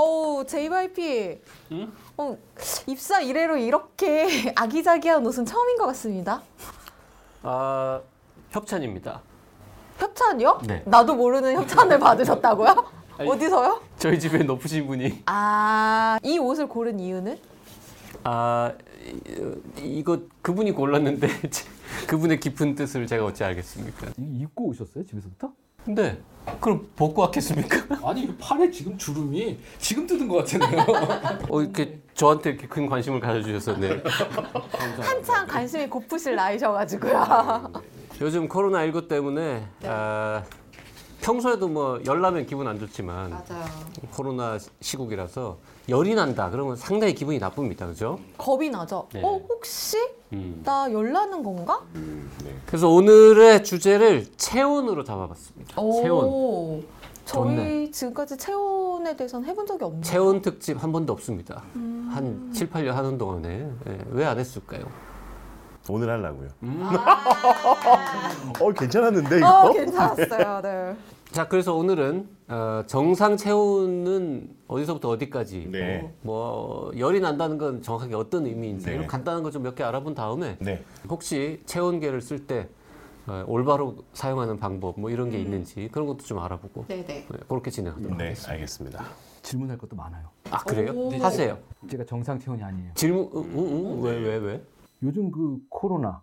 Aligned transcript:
어우, 0.00 0.44
JYP. 0.46 1.40
어, 2.18 2.36
입사 2.86 3.20
이래로 3.22 3.56
이렇게 3.56 4.52
아기자기한 4.54 5.24
옷은 5.26 5.46
처음인 5.46 5.78
것 5.78 5.86
같습니다. 5.86 6.42
아, 7.42 8.00
협찬입니다. 8.50 9.22
협찬이요? 9.98 10.60
네. 10.66 10.82
나도 10.84 11.14
모르는 11.14 11.54
협찬을 11.56 11.98
받으셨다고요? 11.98 12.84
아니. 13.18 13.30
어디서요? 13.30 13.80
저희 13.96 14.20
집에 14.20 14.38
높으신 14.44 14.86
분이 14.86 15.22
아, 15.24 16.18
이 16.22 16.38
옷을 16.38 16.68
고른 16.68 17.00
이유는? 17.00 17.38
아 18.24 18.74
이- 19.78 19.98
이거 19.98 20.20
그분이 20.42 20.72
골랐는데 20.72 21.28
그분의 22.08 22.40
깊은 22.40 22.74
뜻을 22.74 23.06
제가 23.06 23.24
어찌 23.24 23.44
알겠습니까? 23.44 24.08
이- 24.18 24.40
입고 24.42 24.64
오셨어요 24.66 25.06
집에서부터? 25.06 25.52
네. 25.86 26.18
그럼 26.60 26.88
벗고 26.94 27.22
왔겠습니까? 27.22 27.98
아니 28.08 28.22
이 28.22 28.36
팔에 28.36 28.70
지금 28.70 28.96
주름이 28.96 29.58
지금 29.78 30.06
뜯은 30.06 30.28
것 30.28 30.38
같은데요. 30.38 30.84
어 31.50 31.60
이렇게 31.60 32.00
저한테 32.14 32.50
이렇게 32.50 32.68
큰 32.68 32.86
관심을 32.88 33.20
가져주셔서 33.20 33.76
네. 33.78 34.02
한창 35.00 35.46
관심이 35.46 35.86
고프실 35.88 36.34
나이셔가지고요. 36.36 37.72
요즘 38.20 38.48
코로나 38.48 38.82
19 38.84 39.08
때문에 39.08 39.66
아, 39.84 40.42
평소에도 41.20 41.68
뭐 41.68 42.00
열나면 42.06 42.46
기분 42.46 42.66
안 42.68 42.78
좋지만 42.78 43.30
맞아요. 43.30 43.64
코로나 44.12 44.58
시국이라서 44.80 45.58
열이 45.88 46.14
난다 46.14 46.50
그러면 46.50 46.74
상당히 46.76 47.14
기분이 47.14 47.38
나쁩니다, 47.38 47.86
그죠? 47.86 48.18
겁이 48.38 48.70
나죠? 48.70 49.08
네. 49.12 49.22
어, 49.22 49.40
혹시 49.48 49.96
음. 50.32 50.60
나 50.64 50.90
열나는 50.90 51.42
건가? 51.42 51.80
그래서 52.66 52.88
오늘의 52.88 53.62
주제를 53.62 54.26
체온으로 54.36 55.04
잡아봤습니다. 55.04 55.74
체온. 55.76 56.24
오, 56.24 56.82
저희 57.24 57.56
좋네. 57.56 57.90
지금까지 57.92 58.36
체온에 58.36 59.16
대해서는 59.16 59.48
해본 59.48 59.66
적이 59.66 59.84
없네요. 59.84 60.02
체온 60.02 60.42
특집 60.42 60.82
한 60.82 60.90
번도 60.90 61.12
없습니다. 61.12 61.62
음. 61.76 62.10
한 62.12 62.52
7, 62.52 62.68
8년 62.70 62.90
하는 62.92 63.16
동안에 63.18 63.70
예, 63.88 63.98
왜안 64.10 64.38
했을까요? 64.38 64.84
오늘 65.88 66.10
하려고요. 66.10 66.48
아, 66.82 67.24
어 68.60 68.72
괜찮았는데 68.72 69.38
이거? 69.38 69.60
어, 69.68 69.72
괜찮았어요. 69.72 70.60
네. 70.62 70.96
자, 71.30 71.46
그래서 71.46 71.74
오늘은 71.74 72.28
어, 72.48 72.84
정상 72.86 73.36
체온은 73.36 74.54
어디서부터 74.68 75.08
어디까지 75.10 75.68
네. 75.72 76.00
어, 76.04 76.12
뭐 76.22 76.92
열이 76.96 77.18
난다는 77.20 77.58
건 77.58 77.82
정확하게 77.82 78.14
어떤 78.14 78.46
의미인지 78.46 78.86
네. 78.86 78.94
이런 78.94 79.06
간단한 79.08 79.42
거 79.42 79.50
좀 79.50 79.62
몇 79.64 79.74
개 79.74 79.82
알아본 79.82 80.14
다음에 80.14 80.56
네. 80.60 80.82
혹시 81.08 81.60
체온계를 81.66 82.20
쓸 82.20 82.46
때 82.46 82.68
어, 83.26 83.44
올바로 83.48 83.96
사용하는 84.12 84.58
방법 84.58 85.00
뭐 85.00 85.10
이런 85.10 85.30
게 85.30 85.40
있는지 85.40 85.88
그런 85.90 86.06
것도 86.06 86.18
좀 86.18 86.38
알아보고 86.38 86.84
네네. 86.86 87.04
네, 87.06 87.26
그렇게 87.48 87.70
진행하도록 87.72 88.16
네, 88.16 88.24
하겠습니다. 88.26 88.52
알겠습니다. 88.52 89.04
질문할 89.42 89.78
것도 89.78 89.96
많아요. 89.96 90.28
아 90.50 90.58
그래요? 90.62 90.92
오. 90.92 91.10
하세요. 91.18 91.58
제가 91.90 92.04
정상 92.04 92.38
체온이 92.38 92.62
아니에요. 92.62 92.92
질문 92.94 93.28
응, 93.34 93.44
응, 93.56 93.58
응? 93.58 94.02
왜왜 94.02 94.36
왜? 94.36 94.62
요즘 95.02 95.32
그 95.32 95.58
코로나 95.68 96.22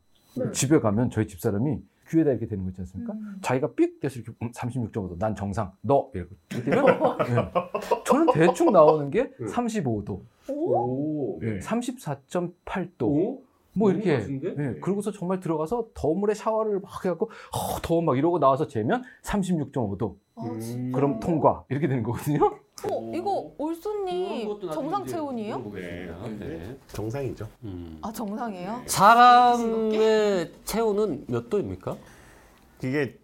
집에 0.53 0.79
가면 0.79 1.09
저희 1.09 1.27
집사람이 1.27 1.79
귀에다 2.09 2.31
이렇게 2.31 2.47
대는 2.47 2.63
거 2.65 2.69
있지 2.71 2.81
않습니까? 2.81 3.13
자기가 3.41 3.73
삑 3.73 3.99
돼서 3.99 4.19
이렇게 4.19 4.33
음, 4.41 4.51
36.5도 4.51 5.17
난 5.17 5.35
정상 5.35 5.71
너 5.81 6.09
이러고 6.13 6.35
되면 6.49 6.85
네. 6.85 7.51
저는 8.05 8.27
대충 8.33 8.71
나오는 8.71 9.09
게 9.09 9.29
35도, 9.31 10.21
오. 10.49 11.39
네. 11.41 11.59
34.8도. 11.59 13.41
뭐 13.75 13.89
이렇게 13.91 14.19
네, 14.55 14.75
그러고서 14.81 15.11
정말 15.11 15.39
들어가서 15.39 15.87
더운 15.95 16.19
물에 16.19 16.35
샤워를 16.35 16.79
막 16.79 17.03
해갖고 17.03 17.25
어, 17.25 17.81
더워 17.81 18.01
막 18.01 18.17
이러고 18.17 18.37
나와서 18.37 18.67
재면 18.67 19.03
36.5도 19.23 20.15
아, 20.35 20.43
음. 20.45 20.91
그럼 20.93 21.19
통과 21.19 21.63
이렇게 21.69 21.87
되는 21.87 22.03
거거든요. 22.03 22.59
어, 22.89 23.11
이거 23.13 23.51
올소님 23.57 24.59
정상 24.71 25.05
체온이에요? 25.05 25.71
네. 25.73 26.11
네. 26.39 26.77
정상이죠. 26.87 27.47
음. 27.63 27.97
아 28.01 28.11
정상이에요? 28.11 28.81
사람의 28.85 30.51
체온은 30.65 31.25
몇 31.27 31.49
도입니까? 31.49 31.95
이게 32.83 33.17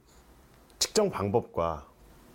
측정 0.80 1.09
방법과 1.09 1.86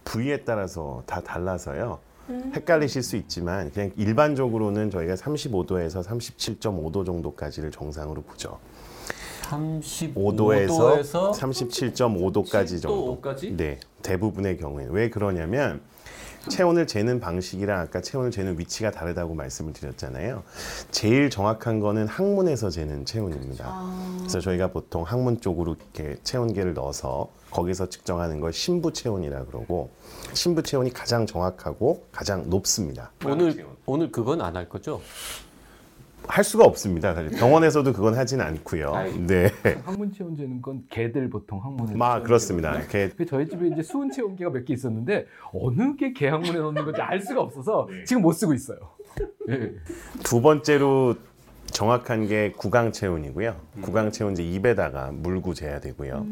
부위에 0.05 0.39
따라서 0.45 1.03
다 1.07 1.21
달라서요. 1.23 1.99
헷갈리실 2.29 3.03
수 3.03 3.17
있지만 3.17 3.71
그냥 3.71 3.91
일반적으로는 3.97 4.91
저희가 4.91 5.15
35도에서 5.15 6.03
37.5도 6.03 7.05
정도까지를 7.05 7.71
정상으로 7.71 8.23
보죠. 8.23 8.59
5도에서 10.15 11.03
35도에서 11.03 11.33
37.5도까지 11.33 12.81
정도. 12.81 13.21
5까지? 13.21 13.55
네, 13.57 13.79
대부분의 14.03 14.57
경우에는 14.57 14.93
왜 14.93 15.11
그러냐면 15.11 15.83
체온을 16.49 16.87
재는 16.87 17.21
방식이랑 17.21 17.81
아까 17.81 18.01
체온을 18.01 18.31
재는 18.31 18.59
위치가 18.59 18.91
다르다고 18.91 19.35
말씀을 19.35 19.73
드렸잖아요. 19.73 20.43
제일 20.91 21.31
정확한 21.31 21.81
거는 21.81 22.07
항문에서 22.07 22.71
재는 22.71 23.05
체온입니다. 23.05 23.65
아, 23.67 24.17
그래서 24.19 24.41
저희가 24.41 24.69
보통 24.69 25.03
항문 25.03 25.41
쪽으로 25.41 25.75
이렇게 25.75 26.17
체온계를 26.23 26.75
넣어서 26.75 27.29
거기서 27.51 27.89
측정하는 27.89 28.41
걸 28.41 28.53
심부 28.53 28.93
체온이라 28.93 29.45
그러고 29.45 29.91
심부 30.33 30.63
체온이 30.63 30.93
가장 30.93 31.27
정확하고 31.27 32.05
가장 32.13 32.49
높습니다. 32.51 33.11
오늘 33.25 33.67
오늘 33.87 34.11
그건 34.11 34.41
안 34.41 34.57
할 34.57 34.69
거죠? 34.69 35.01
할 36.27 36.43
수가 36.45 36.65
없습니다. 36.65 37.15
사실 37.15 37.31
병원에서도 37.39 37.93
그건 37.93 38.15
하진 38.15 38.41
않고요. 38.41 38.93
네, 39.27 39.51
항문 39.85 40.13
체온 40.13 40.37
재는 40.37 40.63
건 40.63 40.83
개들 40.91 41.29
보통 41.31 41.63
항문에 41.63 41.95
막 41.97 42.23
그렇습니다. 42.25 42.75
이렇게 42.79 43.11
그 43.17 43.27
저희 43.27 43.47
집에 43.49 43.69
이제 43.69 43.83
수은 43.83 44.11
체온계가 44.11 44.51
몇 44.51 44.65
개 44.65 44.73
있었는데 44.75 45.27
어느 45.53 45.97
게 45.97 46.13
개 46.15 46.29
항문에 46.29 46.59
넣는 46.59 46.85
건지 46.85 47.01
알 47.03 47.21
수가 47.21 47.41
없어서 47.43 47.89
지금 48.07 48.23
못 48.23 48.33
쓰고 48.33 48.55
있어요. 48.55 48.79
예. 49.51 49.73
두 50.25 50.41
번째로 50.41 51.15
정확한 51.85 52.29
게 52.29 52.53
구강 52.53 52.93
체온이고요. 52.93 53.57
구강 53.83 54.13
체온 54.13 54.33
이제 54.35 54.45
입에다가 54.45 55.11
물고 55.11 55.55
재야 55.55 55.81
되고요. 55.81 56.25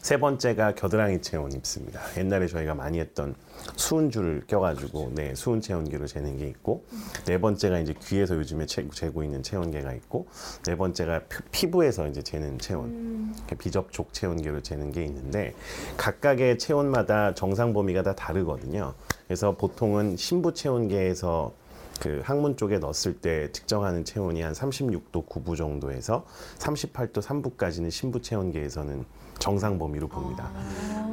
세 0.00 0.18
번째가 0.18 0.74
겨드랑이 0.74 1.20
체온 1.20 1.52
입습니다. 1.52 2.00
옛날에 2.16 2.46
저희가 2.46 2.74
많이 2.74 2.98
했던 2.98 3.34
수은줄을 3.76 4.44
껴가지고 4.46 5.12
네 5.14 5.34
수은 5.34 5.60
체온계로 5.60 6.06
재는 6.06 6.38
게 6.38 6.48
있고 6.48 6.86
네 7.26 7.38
번째가 7.38 7.78
이제 7.80 7.94
귀에서 8.00 8.36
요즘에 8.36 8.64
재, 8.64 8.88
재고 8.88 9.22
있는 9.22 9.42
체온계가 9.42 9.92
있고 9.92 10.26
네 10.64 10.74
번째가 10.74 11.24
피- 11.28 11.42
피부에서 11.52 12.08
이제 12.08 12.22
재는 12.22 12.58
체온 12.58 13.34
이렇게 13.36 13.56
비접촉 13.56 14.14
체온계로 14.14 14.62
재는 14.62 14.92
게 14.92 15.04
있는데 15.04 15.52
각각의 15.98 16.58
체온마다 16.58 17.34
정상 17.34 17.74
범위가 17.74 18.02
다 18.02 18.14
다르거든요. 18.14 18.94
그래서 19.26 19.54
보통은 19.54 20.16
신부 20.16 20.54
체온계에서 20.54 21.52
그 22.00 22.22
항문 22.24 22.56
쪽에 22.56 22.78
넣었을 22.78 23.20
때 23.20 23.52
측정하는 23.52 24.04
체온이 24.04 24.40
한 24.40 24.54
36도 24.54 25.26
9부 25.26 25.56
정도에서 25.56 26.24
38도 26.58 27.22
3부까지는 27.22 27.90
신부 27.90 28.22
체온계에서는 28.22 29.04
정상 29.38 29.78
범위로 29.78 30.08
봅니다. 30.08 30.50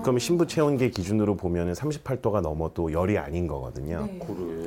그럼 0.02 0.18
신부 0.18 0.48
체온계 0.48 0.90
기준으로 0.90 1.36
보면은 1.36 1.74
38도가 1.74 2.42
넘어도 2.42 2.92
열이 2.92 3.18
아닌 3.18 3.48
거거든요. 3.48 4.06
네. 4.06 4.20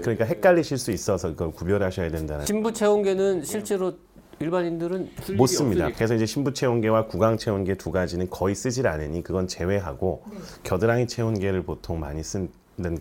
그러니까 0.02 0.24
헷갈리실 0.26 0.78
수 0.78 0.92
있어서 0.92 1.30
그걸 1.30 1.52
구별하셔야 1.52 2.10
된다는 2.10 2.44
신부 2.46 2.72
체온계는 2.72 3.44
실제로 3.44 3.94
일반인들은 4.40 5.10
쓸 5.22 5.36
못 5.36 5.46
일이 5.46 5.56
씁니다. 5.56 5.84
없으니까. 5.84 5.96
그래서 5.96 6.14
이제 6.14 6.26
신부 6.26 6.52
체온계와 6.52 7.06
구강 7.06 7.36
체온계 7.38 7.74
두 7.76 7.90
가지는 7.90 8.28
거의 8.30 8.54
쓰질 8.54 8.86
않으니 8.86 9.22
그건 9.22 9.46
제외하고 9.46 10.22
겨드랑이 10.62 11.06
체온계를 11.06 11.62
보통 11.64 12.00
많이 12.00 12.22
쓰는 12.22 12.50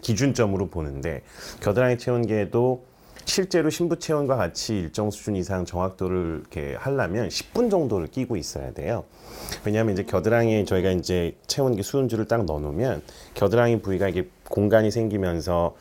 기준점으로 0.02 0.68
보는데 0.68 1.24
겨드랑이 1.62 1.98
체온계도 1.98 2.90
실제로 3.26 3.70
신부 3.70 4.00
체온과 4.00 4.36
같이 4.36 4.80
일정 4.80 5.12
수준 5.12 5.36
이상 5.36 5.66
정확도를 5.66 6.42
이렇게 6.42 6.76
하려면 6.76 7.30
10분 7.30 7.70
정도를 7.70 8.08
끼고 8.08 8.38
있어야 8.38 8.74
돼요. 8.74 9.06
왜냐하면 9.64 9.94
이제 9.94 10.04
겨드랑이에 10.04 10.66
저희가 10.66 10.92
이제 10.92 11.36
체온계 11.48 11.84
수은줄을 11.84 12.26
딱 12.26 12.46
넣어놓으면 12.46 13.02
겨드랑이 13.36 13.82
부위가 13.82 14.10
이게 14.10 14.30
공간이 14.50 14.92
생기면서 14.92 15.76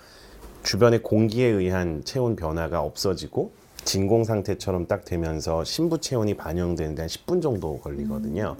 주변의 0.62 1.02
공기에 1.02 1.46
의한 1.46 2.02
체온 2.05 2.37
변화가 2.37 2.82
없어지고 2.82 3.52
진공 3.84 4.25
상태처럼 4.25 4.87
딱 4.87 5.06
되면서 5.06 5.64
신부 5.64 5.99
체온이 5.99 6.34
반영되는데 6.34 7.02
한 7.02 7.08
10분 7.08 7.41
정도 7.41 7.79
걸리거든요. 7.79 8.56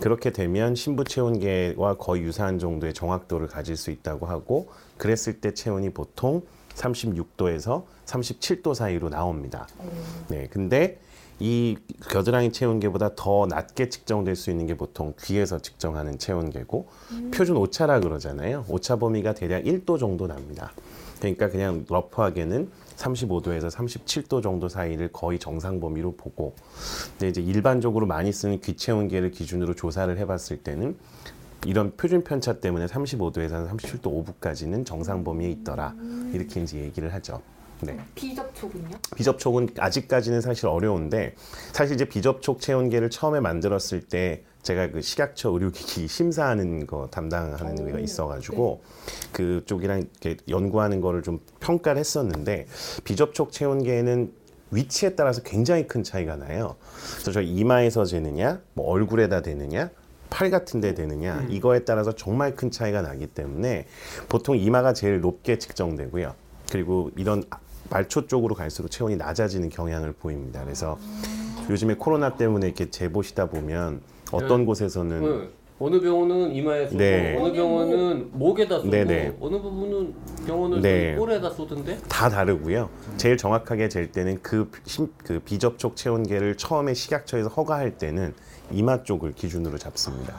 그렇게 0.00 0.30
되면 0.30 0.74
신부 0.74 1.04
체온계와 1.04 1.94
거의 1.96 2.22
유사한 2.22 2.58
정도의 2.58 2.92
정확도를 2.92 3.46
가질 3.46 3.78
수 3.78 3.90
있다고 3.90 4.26
하고 4.26 4.68
그랬을 4.98 5.40
때 5.40 5.54
체온이 5.54 5.90
보통 5.90 6.42
36도에서 6.74 7.84
37도 8.06 8.74
사이로 8.74 9.08
나옵니다. 9.08 9.66
네, 10.28 10.48
근데 10.50 10.98
이 11.40 11.76
겨드랑이 12.08 12.52
체온계보다 12.52 13.16
더 13.16 13.46
낮게 13.46 13.88
측정될 13.88 14.36
수 14.36 14.50
있는 14.50 14.66
게 14.66 14.76
보통 14.76 15.14
귀에서 15.20 15.58
측정하는 15.58 16.18
체온계고 16.18 16.88
표준 17.34 17.56
오차라 17.56 18.00
그러잖아요. 18.00 18.64
오차 18.68 18.96
범위가 18.96 19.34
대략 19.34 19.64
1도 19.64 19.98
정도 19.98 20.26
납니다. 20.26 20.72
그러니까 21.18 21.48
그냥 21.48 21.84
러프하게는 21.88 22.68
35도에서 22.96 23.70
37도 23.70 24.42
정도 24.42 24.68
사이를 24.68 25.10
거의 25.12 25.38
정상 25.38 25.80
범위로 25.80 26.14
보고 26.16 26.54
근데 27.12 27.28
이제 27.28 27.40
일반적으로 27.40 28.06
많이 28.06 28.32
쓰는 28.32 28.60
귀 28.60 28.76
체온계를 28.76 29.30
기준으로 29.30 29.74
조사를 29.74 30.16
해봤을 30.18 30.62
때는 30.62 30.96
이런 31.66 31.96
표준 31.96 32.24
편차 32.24 32.54
때문에 32.54 32.86
35도에서 32.86 33.68
37도 33.68 34.02
5부까지는 34.40 34.84
정상 34.84 35.22
범위에 35.22 35.50
있더라 35.50 35.94
이렇게 36.32 36.60
이제 36.60 36.78
얘기를 36.78 37.12
하죠. 37.14 37.40
네. 37.80 37.98
비접촉은요? 38.14 38.90
비접촉은 39.16 39.70
아직까지는 39.76 40.40
사실 40.40 40.66
어려운데 40.66 41.34
사실 41.72 41.96
이제 41.96 42.04
비접촉 42.04 42.60
체온계를 42.60 43.10
처음에 43.10 43.40
만들었을 43.40 44.02
때 44.02 44.44
제가 44.62 44.92
그 44.92 45.02
식약처 45.02 45.50
의료기기 45.50 46.06
심사하는 46.08 46.86
거 46.86 47.08
담당하는 47.10 47.80
오, 47.80 47.86
데가 47.86 47.98
있어가지고 47.98 48.82
그쪽이랑 49.32 50.04
이렇게 50.22 50.36
연구하는 50.48 51.00
거를 51.00 51.22
좀 51.22 51.40
평가를 51.58 51.98
했었는데 51.98 52.66
비접촉 53.02 53.50
체온계는 53.50 54.32
위치에 54.70 55.14
따라서 55.16 55.42
굉장히 55.42 55.86
큰 55.86 56.02
차이가 56.02 56.36
나요. 56.36 56.76
그래서 57.14 57.32
저 57.32 57.42
이마에서 57.42 58.04
재느냐, 58.06 58.62
뭐 58.72 58.88
얼굴에다 58.88 59.42
대느냐, 59.42 59.90
팔 60.32 60.50
같은 60.50 60.80
데 60.80 60.94
되느냐 60.94 61.46
이거에 61.50 61.80
따라서 61.80 62.12
정말 62.12 62.56
큰 62.56 62.70
차이가 62.70 63.02
나기 63.02 63.26
때문에 63.26 63.86
보통 64.30 64.56
이마가 64.56 64.94
제일 64.94 65.20
높게 65.20 65.58
측정되고요. 65.58 66.34
그리고 66.70 67.10
이런 67.16 67.44
말초 67.90 68.26
쪽으로 68.28 68.54
갈수록 68.54 68.88
체온이 68.88 69.16
낮아지는 69.16 69.68
경향을 69.68 70.12
보입니다. 70.12 70.64
그래서 70.64 70.98
요즘에 71.68 71.94
코로나 71.94 72.34
때문에 72.34 72.66
이렇게 72.66 72.88
재보시다 72.88 73.46
보면 73.46 74.00
어떤 74.32 74.60
네. 74.60 74.64
곳에서는 74.64 75.20
네. 75.20 75.48
어느 75.84 76.00
병원은 76.00 76.54
이마에 76.54 76.86
쏘고 76.86 76.98
네. 76.98 77.36
어느 77.40 77.52
병원은 77.52 78.30
목에다 78.32 78.76
쏘고 78.78 78.90
네네. 78.90 79.36
어느 79.40 79.60
부분은 79.60 80.14
병원은 80.46 80.80
네. 80.80 81.16
꼴에다 81.16 81.50
쏘던데 81.50 81.98
다 82.08 82.28
다르고요. 82.28 82.88
제일 83.16 83.36
정확하게 83.36 83.88
잴 83.88 84.12
때는 84.12 84.38
그, 84.42 84.70
심- 84.84 85.08
그 85.24 85.40
비접촉 85.40 85.96
체온계를 85.96 86.56
처음에 86.56 86.94
식약처에서 86.94 87.48
허가할 87.48 87.98
때는 87.98 88.32
이마 88.70 89.02
쪽을 89.02 89.32
기준으로 89.34 89.76
잡습니다. 89.76 90.36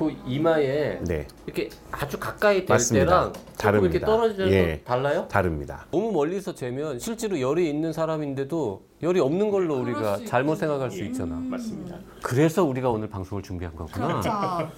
그 0.00 0.16
이마에 0.26 0.98
네, 1.04 1.26
이렇게 1.44 1.68
아주 1.90 2.18
가까이 2.18 2.64
될 2.64 2.68
맞습니다. 2.68 3.04
때랑 3.04 3.32
조금 3.34 3.56
다릅니다. 3.58 3.92
이렇게 3.92 4.06
떨어져서 4.06 4.50
예. 4.50 4.80
달라요? 4.82 5.28
다릅니다. 5.28 5.84
너무 5.90 6.10
멀리서 6.10 6.54
재면 6.54 6.98
실제로 6.98 7.38
열이 7.38 7.68
있는 7.68 7.92
사람인데도 7.92 8.82
열이 9.02 9.20
없는 9.20 9.50
걸로 9.50 9.78
우리가 9.78 10.20
잘못 10.24 10.54
생각할 10.56 10.90
수 10.90 11.04
있잖아. 11.04 11.34
맞습니다. 11.36 11.98
그래서 12.22 12.64
우리가 12.64 12.88
오늘 12.88 13.10
방송을 13.10 13.42
준비한 13.42 13.76
거구나. 13.76 14.06
그렇죠. 14.06 14.30
아, 14.30 14.70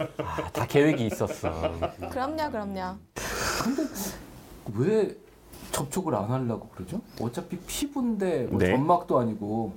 다 0.52 0.66
계획이 0.66 1.06
있었어. 1.06 1.52
그럼요, 2.10 2.50
그럼요. 2.50 2.96
왜 4.76 5.14
접촉을 5.70 6.16
안 6.16 6.24
하려고 6.24 6.68
그러죠? 6.70 7.00
어차피 7.20 7.58
피부인데 7.58 8.48
뭐 8.50 8.58
네. 8.58 8.72
점막도 8.72 9.20
아니고 9.20 9.72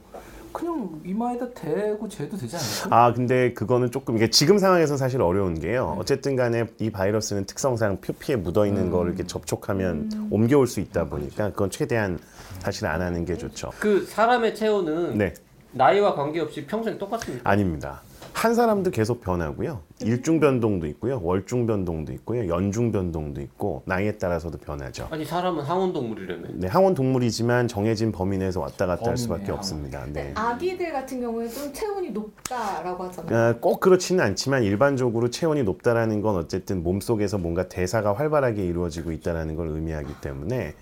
그냥 0.56 0.90
이마에다 1.04 1.50
대고 1.50 2.08
재도 2.08 2.38
되지 2.38 2.56
않을까? 2.56 2.96
아 2.96 3.14
근데 3.14 3.54
그거는 3.54 3.92
조금 3.92 4.16
이게 4.16 4.30
지금 4.30 4.58
상황에서 4.58 4.96
사실 4.96 5.22
어려운 5.22 5.60
게요. 5.60 5.98
어쨌든 6.00 6.38
간에 6.38 6.66
이 6.80 6.90
바이러스는 6.90 7.46
특성상 7.46 8.00
표피에 8.00 8.38
묻어 8.38 8.66
있는 8.66 8.90
거를 8.90 9.12
이렇게 9.12 9.28
접촉하면 9.28 10.30
옮겨올 10.32 10.66
수 10.68 10.80
있다 10.80 11.06
보니까 11.06 11.50
그건 11.50 11.70
최대한 11.70 12.18
사실 12.60 12.88
안 12.88 13.02
하는 13.02 13.26
게 13.26 13.36
좋죠. 13.38 13.72
그 13.80 14.06
사람의 14.06 14.56
체온은 14.56 15.18
네, 15.18 15.34
나이와 15.74 16.16
관계없이 16.16 16.66
평생 16.66 16.98
똑같습니까? 16.98 17.50
아닙니다. 17.50 18.02
한 18.46 18.54
사람도 18.54 18.92
계속 18.92 19.22
변하고요. 19.22 19.82
일중 20.02 20.40
변동도 20.40 20.86
있고요, 20.86 21.20
월중 21.24 21.66
변동도 21.66 22.14
있고요, 22.14 22.48
연중 22.48 22.92
변동도 22.92 23.42
있고 23.42 23.82
나이에 23.86 24.20
따라서도 24.20 24.60
변하죠. 24.60 25.08
아니 25.10 25.26
사람은 25.26 25.64
항온 25.64 25.92
동물이라며. 25.92 26.50
네, 26.54 26.68
항원 26.68 26.94
동물이지만 26.94 27.68
정해진 27.68 28.12
범위 28.12 28.38
내에서 28.38 28.60
왔다 28.60 28.86
갔다 28.86 29.10
할 29.10 29.18
수밖에 29.18 29.46
내에 29.46 29.52
없습니다. 29.52 30.06
네. 30.14 30.32
아기들 30.36 30.94
같은 30.94 31.22
경우에 31.22 31.48
좀 31.50 31.74
체온이 31.74 32.12
높다라고 32.12 33.06
하잖아요. 33.06 33.36
아, 33.36 33.56
꼭 33.60 33.80
그렇지는 33.80 34.24
않지만 34.24 34.62
일반적으로 34.62 35.32
체온이 35.32 35.64
높다라는 35.64 36.22
건 36.22 36.36
어쨌든 36.36 36.84
몸 36.84 37.00
속에서 37.02 37.40
뭔가 37.40 37.68
대사가 37.68 38.14
활발하게 38.14 38.64
이루어지고 38.64 39.12
있다라는 39.12 39.56
걸 39.56 39.70
의미하기 39.70 40.22
때문에 40.22 40.76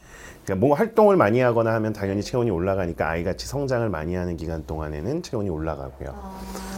그러니까 0.44 0.56
뭔가 0.56 0.78
활동을 0.80 1.16
많이 1.16 1.40
하거나 1.40 1.74
하면 1.75 1.94
당연히 1.94 2.22
체온이 2.22 2.51
올라가니까 2.51 3.10
아이같이 3.10 3.48
성장을 3.48 3.88
많이 3.90 4.16
하는 4.16 4.36
기간 4.36 4.66
동안에는 4.66 5.24
체온이 5.24 5.50
올라가고요. 5.50 6.13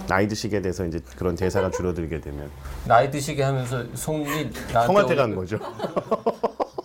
나이 0.07 0.27
드시게 0.27 0.61
돼서 0.61 0.85
이제 0.85 0.99
그런 1.17 1.35
대사가 1.35 1.71
줄어들게 1.71 2.21
되면 2.21 2.49
나이 2.87 3.09
드시게 3.09 3.41
하면서 3.41 3.83
손이 3.95 4.51
나한테 4.71 5.15
간 5.15 5.25
오는 5.25 5.35
거죠. 5.35 5.57
거- 5.59 6.35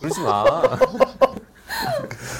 그러지 0.00 0.20
마. 0.22 0.44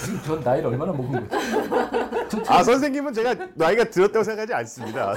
지금 0.05 0.23
전 0.25 0.41
나이를 0.41 0.69
얼마나 0.69 0.93
먹은 0.93 1.29
거죠? 1.29 2.43
아 2.49 2.63
선생님은 2.63 3.13
제가 3.13 3.35
나이가 3.55 3.85
들었다고 3.85 4.23
생각하지 4.23 4.55
않습니다. 4.55 5.15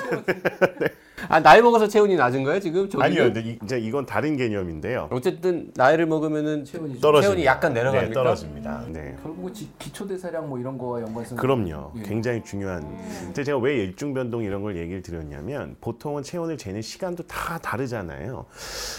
아 1.29 1.39
나이 1.41 1.61
먹어서 1.61 1.87
체온이 1.87 2.15
낮은 2.15 2.43
거야 2.43 2.59
지금? 2.59 2.89
저기는? 2.89 3.05
아니요, 3.05 3.23
근데 3.33 3.41
이- 3.49 3.59
이제 3.63 3.79
이건 3.79 4.05
다른 4.05 4.35
개념인데요. 4.35 5.07
어쨌든 5.11 5.71
나이를 5.75 6.05
먹으면은 6.05 6.65
체온이 6.65 6.93
좀 6.93 7.01
떨어집니다. 7.01 7.27
체온이 7.35 7.45
약간 7.45 7.73
내려갑니까? 7.73 8.07
네, 8.07 8.13
떨어집니다. 8.13 8.85
네. 8.89 9.15
결국은 9.21 9.53
지- 9.53 9.69
기초 9.79 10.07
대사량 10.07 10.49
뭐 10.49 10.59
이런 10.59 10.77
거와 10.77 11.01
연관성 11.01 11.37
그럼요. 11.37 11.91
예. 11.97 12.01
굉장히 12.03 12.43
중요한. 12.43 12.81
근데 13.25 13.43
제가 13.43 13.57
왜 13.59 13.75
일중 13.75 14.13
변동 14.13 14.43
이런 14.43 14.61
걸 14.63 14.75
얘기를 14.77 15.01
드렸냐면 15.01 15.75
보통은 15.81 16.23
체온을 16.23 16.57
재는 16.57 16.81
시간도 16.81 17.23
다 17.27 17.57
다르잖아요. 17.59 18.45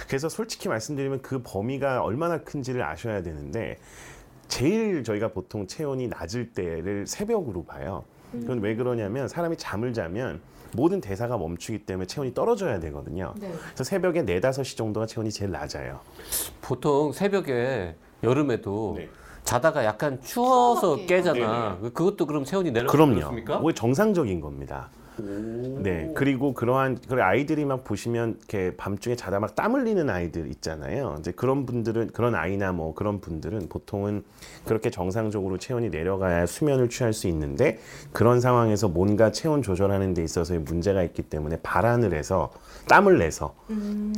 그래서 0.07 0.29
솔직히 0.29 0.69
말씀드리면 0.69 1.21
그 1.23 1.43
범위가 1.43 2.03
얼마나 2.03 2.39
큰지를 2.39 2.83
아셔야 2.85 3.23
되는데 3.23 3.79
제일 4.49 5.05
저희가 5.05 5.29
보통 5.29 5.67
체온이 5.67 6.09
낮을 6.09 6.53
때를 6.53 7.07
새벽으로 7.07 7.65
봐요. 7.65 8.05
그건 8.33 8.61
왜 8.61 8.75
그러냐면 8.75 9.29
사람이 9.29 9.57
잠을 9.57 9.93
자면 9.95 10.41
모든 10.73 11.01
대사가 11.01 11.39
멈추기 11.39 11.87
때문에 11.87 12.07
체온이 12.07 12.35
떨어져야 12.35 12.81
되거든요. 12.81 13.33
네. 13.39 13.53
그래서 13.67 13.85
새벽에 13.85 14.25
4, 14.25 14.41
5시 14.51 14.77
정도가 14.77 15.07
체온이 15.07 15.31
제일 15.31 15.53
낮아요. 15.53 16.01
보통 16.61 17.13
새벽에 17.13 17.95
여름에도 18.23 18.95
네. 18.99 19.09
자다가 19.45 19.85
약간 19.85 20.21
추워서 20.23 20.97
추워서 20.97 21.07
깨잖아. 21.07 21.79
그것도 21.79 22.27
그럼 22.27 22.45
체온이 22.45 22.71
내려가는 22.73 22.91
그럼요. 22.91 23.15
그렇습니까? 23.15 23.61
그게 23.61 23.75
정상적인 23.75 24.41
겁니다. 24.41 24.91
네. 25.17 26.11
그리고 26.15 26.55
그러한 26.55 26.99
그 27.09 27.23
아이들이 27.23 27.65
막 27.65 27.85
보시면 27.85 28.37
이렇게 28.39 28.75
밤중에 28.77 29.17
자다 29.17 29.41
막 29.41 29.55
땀 29.55 29.75
흘리는 29.75 30.11
아이들 30.11 30.49
있잖아요. 30.49 31.17
이제 31.21 31.31
그런 31.31 31.65
분들은 31.67 32.09
그런 32.13 32.35
아이나 32.35 32.73
뭐 32.73 32.95
그런 32.95 33.21
분들은 33.21 33.69
보통은 33.69 34.25
그렇게 34.65 34.91
정상적으로 34.91 35.59
체온이 35.59 35.91
내려가야 35.91 36.47
수면을 36.47 36.89
취할 36.89 37.13
수 37.13 37.29
있는데 37.29 37.79
그런 38.13 38.41
상황에서 38.41 38.89
뭔가 38.89 39.31
체온 39.31 39.63
조절하는 39.63 40.15
데 40.15 40.25
있어서의 40.25 40.61
문제가 40.61 41.03
있기 41.05 41.23
때문에 41.23 41.59
발안을 41.63 42.15
해서 42.15 42.51
땀을 42.89 43.19
내서 43.19 43.55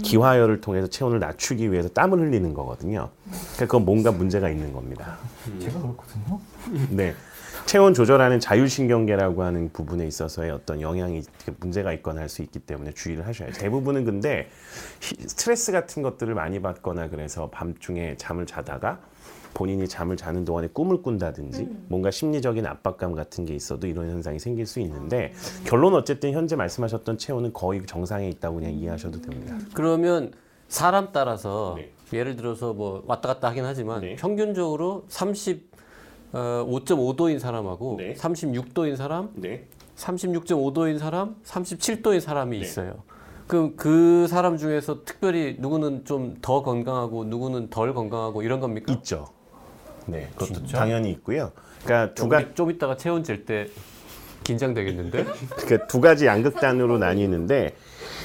기화열을 0.03 0.61
통해서 0.63 0.87
체온을 0.87 1.19
낮추기 1.19 1.71
위해서 1.71 1.89
땀을 1.91 2.19
흘리는 2.19 2.55
거거든요. 2.55 3.11
그러니까 3.25 3.67
그건 3.67 3.85
뭔가 3.85 4.11
문제가 4.13 4.49
있는 4.49 4.73
겁니다. 4.73 5.19
제가 5.61 5.81
그렇거든요. 5.81 6.41
네. 6.91 7.15
체온 7.67 7.95
조절하는 7.95 8.39
자율신경계라고 8.39 9.43
하는 9.43 9.71
부분에 9.73 10.07
있어서의 10.07 10.51
어떤 10.53 10.81
영향이 10.81 11.23
문제가 11.59 11.93
있거나 11.95 12.21
할 12.21 12.29
수 12.29 12.43
있기 12.43 12.59
때문에 12.61 12.93
주의를 12.93 13.27
하셔야 13.27 13.51
돼요. 13.51 13.59
대부분은 13.61 14.05
근데 14.05 14.49
히- 15.01 15.17
스트레스 15.29 15.71
같은 15.73 16.03
것들을 16.03 16.35
많이 16.35 16.61
받거나 16.61 17.09
그래서 17.09 17.49
밤중에 17.51 18.17
잠을 18.19 18.47
자다가 18.47 19.01
본인이 19.55 19.89
잠을 19.89 20.17
자는 20.17 20.45
동안에 20.45 20.69
꿈을 20.73 21.03
꾼다든지 21.03 21.69
뭔가 21.89 22.11
심리적인 22.11 22.67
압박감 22.67 23.15
같은 23.15 23.45
게 23.45 23.55
있어도 23.55 23.87
이런 23.87 24.11
현상이 24.11 24.39
생길 24.39 24.67
수 24.67 24.81
있는데 24.81 25.33
결론 25.65 25.95
어쨌든 25.95 26.33
현재 26.33 26.57
말씀하셨던 26.57 27.17
체온은 27.19 27.53
거의 27.53 27.85
정상에 27.87 28.29
있다고 28.29 28.57
그냥 28.57 28.73
이해하셔도 28.73 29.21
됩니다. 29.23 29.57
그러면 29.75 30.33
사람 30.69 31.11
따라서 31.13 31.75
네. 31.79 31.91
예를 32.13 32.37
들어서 32.37 32.75
뭐 32.75 33.03
왔다 33.07 33.29
갔다 33.29 33.49
하긴 33.49 33.65
하지만 33.65 34.01
네. 34.03 34.17
평균적으로 34.17 35.05
30 35.09 35.76
어, 36.37 36.67
5.5도인 36.69 37.39
사람하고 37.39 37.97
네. 37.99 38.13
36도인 38.13 38.95
사람, 38.97 39.31
네. 39.37 39.65
36.5도인 39.97 40.99
사람, 40.99 41.37
37도인 41.45 42.21
사람이 42.21 42.59
네. 42.59 42.63
있어요. 42.63 43.03
그럼 43.47 43.75
그 43.77 44.27
사람 44.29 44.59
중에서 44.59 45.03
특별히 45.05 45.57
누구는 45.59 46.05
좀 46.05 46.37
더 46.43 46.63
건강하고 46.63 47.25
누구는 47.25 47.71
덜 47.71 47.95
건강하고 47.95 48.43
이런 48.43 48.61
겁니까? 48.61 48.93
있죠. 48.93 49.29
네, 50.07 50.29
그것도 50.35 50.55
진짜? 50.61 50.79
당연히 50.79 51.11
있고요. 51.13 51.53
그러니까 51.85 52.13
두 52.15 52.29
가, 52.29 52.37
우리 52.39 52.55
좀 52.55 52.71
이따가 52.71 52.97
체온 52.99 53.25
잴 53.25 53.47
때 53.47 53.69
긴장되겠는데? 54.45 55.25
그러니까 55.57 55.87
두 55.87 56.01
가지 56.01 56.27
양극단으로 56.27 56.99
나뉘는데 56.99 57.75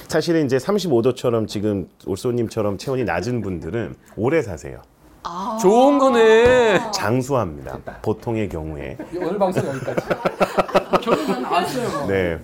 사실은 0.09 0.45
이제 0.45 0.57
35도처럼 0.57 1.47
지금 1.47 1.87
올소님처럼 2.05 2.77
체온이 2.77 3.05
낮은 3.05 3.41
분들은 3.41 3.95
오래 4.17 4.41
사세요. 4.41 4.81
아. 5.23 5.57
좋은 5.61 5.99
거네. 5.99 6.91
장수합니다. 6.91 7.77
보통의 8.01 8.49
경우에. 8.49 8.97
오늘 9.15 9.37
방송 9.37 9.65
여기까지. 9.67 10.07
결론은 11.01 11.45
아시죠? 11.45 12.07
네. 12.07 12.39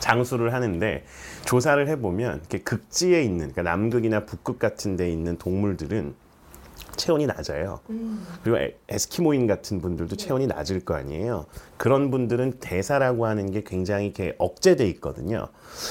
장수를 0.00 0.52
하는데 0.54 1.04
조사를 1.44 1.86
해보면 1.88 2.36
이렇게 2.38 2.58
극지에 2.58 3.22
있는 3.22 3.52
그러니까 3.52 3.62
남극이나 3.62 4.24
북극 4.24 4.58
같은 4.58 4.96
데 4.96 5.10
있는 5.10 5.36
동물들은 5.36 6.14
체온이 6.96 7.26
낮아요. 7.26 7.80
그리고 8.42 8.58
에- 8.58 8.74
에스키모인 8.88 9.46
같은 9.46 9.80
분들도 9.82 10.16
체온이 10.16 10.46
낮을 10.46 10.80
거 10.84 10.94
아니에요. 10.94 11.44
그런 11.76 12.10
분들은 12.10 12.54
대사라고 12.60 13.26
하는 13.26 13.50
게 13.50 13.62
굉장히 13.66 14.06
이렇게 14.06 14.34
억제돼 14.38 14.86
있거든요. 14.90 15.48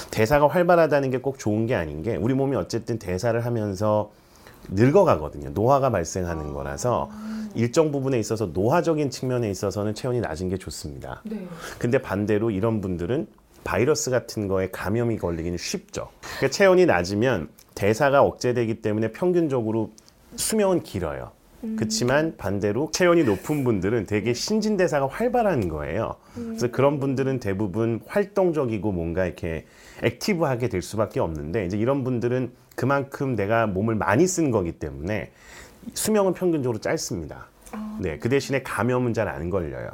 대사가 0.09 0.47
활발하다는 0.47 1.11
게 1.11 1.19
꼭 1.19 1.37
좋은 1.37 1.67
게 1.67 1.75
아닌 1.75 2.01
게 2.01 2.15
우리 2.15 2.33
몸이 2.33 2.55
어쨌든 2.55 2.97
대사를 2.97 3.39
하면서 3.45 4.11
늙어가거든요. 4.69 5.49
노화가 5.49 5.89
발생하는 5.89 6.53
거라서 6.53 7.09
일정 7.53 7.91
부분에 7.91 8.19
있어서 8.19 8.47
노화적인 8.47 9.09
측면에 9.09 9.49
있어서는 9.49 9.93
체온이 9.93 10.21
낮은 10.21 10.49
게 10.49 10.57
좋습니다. 10.57 11.21
네. 11.25 11.47
근데 11.79 12.01
반대로 12.01 12.51
이런 12.51 12.81
분들은 12.81 13.27
바이러스 13.63 14.11
같은 14.11 14.47
거에 14.47 14.69
감염이 14.71 15.17
걸리기는 15.17 15.57
쉽죠. 15.57 16.09
그러니까 16.37 16.49
체온이 16.49 16.85
낮으면 16.85 17.49
대사가 17.73 18.21
억제되기 18.23 18.81
때문에 18.81 19.11
평균적으로 19.11 19.91
수명은 20.35 20.83
길어요. 20.83 21.31
그렇지만 21.77 22.35
반대로 22.37 22.89
체온이 22.91 23.23
높은 23.23 23.63
분들은 23.63 24.05
되게 24.05 24.33
신진대사가 24.33 25.07
활발한 25.07 25.67
거예요. 25.67 26.15
그래서 26.35 26.69
그런 26.69 26.99
분들은 26.99 27.39
대부분 27.39 28.01
활동적이고 28.05 28.91
뭔가 28.91 29.25
이렇게 29.25 29.65
액티브하게 30.03 30.69
될 30.69 30.83
수밖에 30.83 31.19
없는데 31.19 31.65
이제 31.65 31.75
이런 31.77 32.03
분들은 32.03 32.51
그만큼 32.75 33.35
내가 33.35 33.67
몸을 33.67 33.95
많이 33.95 34.27
쓴 34.27 34.51
거기 34.51 34.73
때문에 34.73 35.31
수명은 35.93 36.33
평균적으로 36.33 36.79
짧습니다. 36.79 37.47
네, 37.99 38.17
그 38.19 38.29
대신에 38.29 38.61
감염은 38.63 39.13
잘 39.13 39.27
안 39.27 39.49
걸려요. 39.49 39.89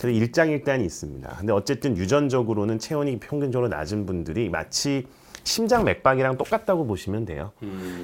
그래서 0.00 0.18
일장일단이 0.18 0.84
있습니다. 0.84 1.36
근데 1.38 1.52
어쨌든 1.52 1.96
유전적으로는 1.96 2.78
체온이 2.78 3.18
평균적으로 3.20 3.68
낮은 3.68 4.06
분들이 4.06 4.48
마치 4.48 5.06
심장 5.44 5.84
맥박이랑 5.84 6.36
똑같다고 6.36 6.86
보시면 6.86 7.26
돼요. 7.26 7.52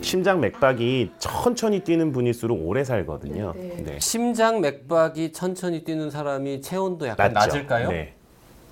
심장 0.02 0.40
맥박이 0.40 1.12
천천히 1.18 1.80
뛰는 1.80 2.12
분일수록 2.12 2.58
오래 2.66 2.84
살거든요. 2.84 3.54
네, 3.56 3.82
네. 3.84 3.98
심장 3.98 4.60
맥박이 4.60 5.32
천천히 5.32 5.82
뛰는 5.84 6.10
사람이 6.10 6.60
체온도 6.60 7.06
약간 7.08 7.32
낮죠? 7.32 7.46
낮을까요? 7.48 7.90
네. 7.90 8.14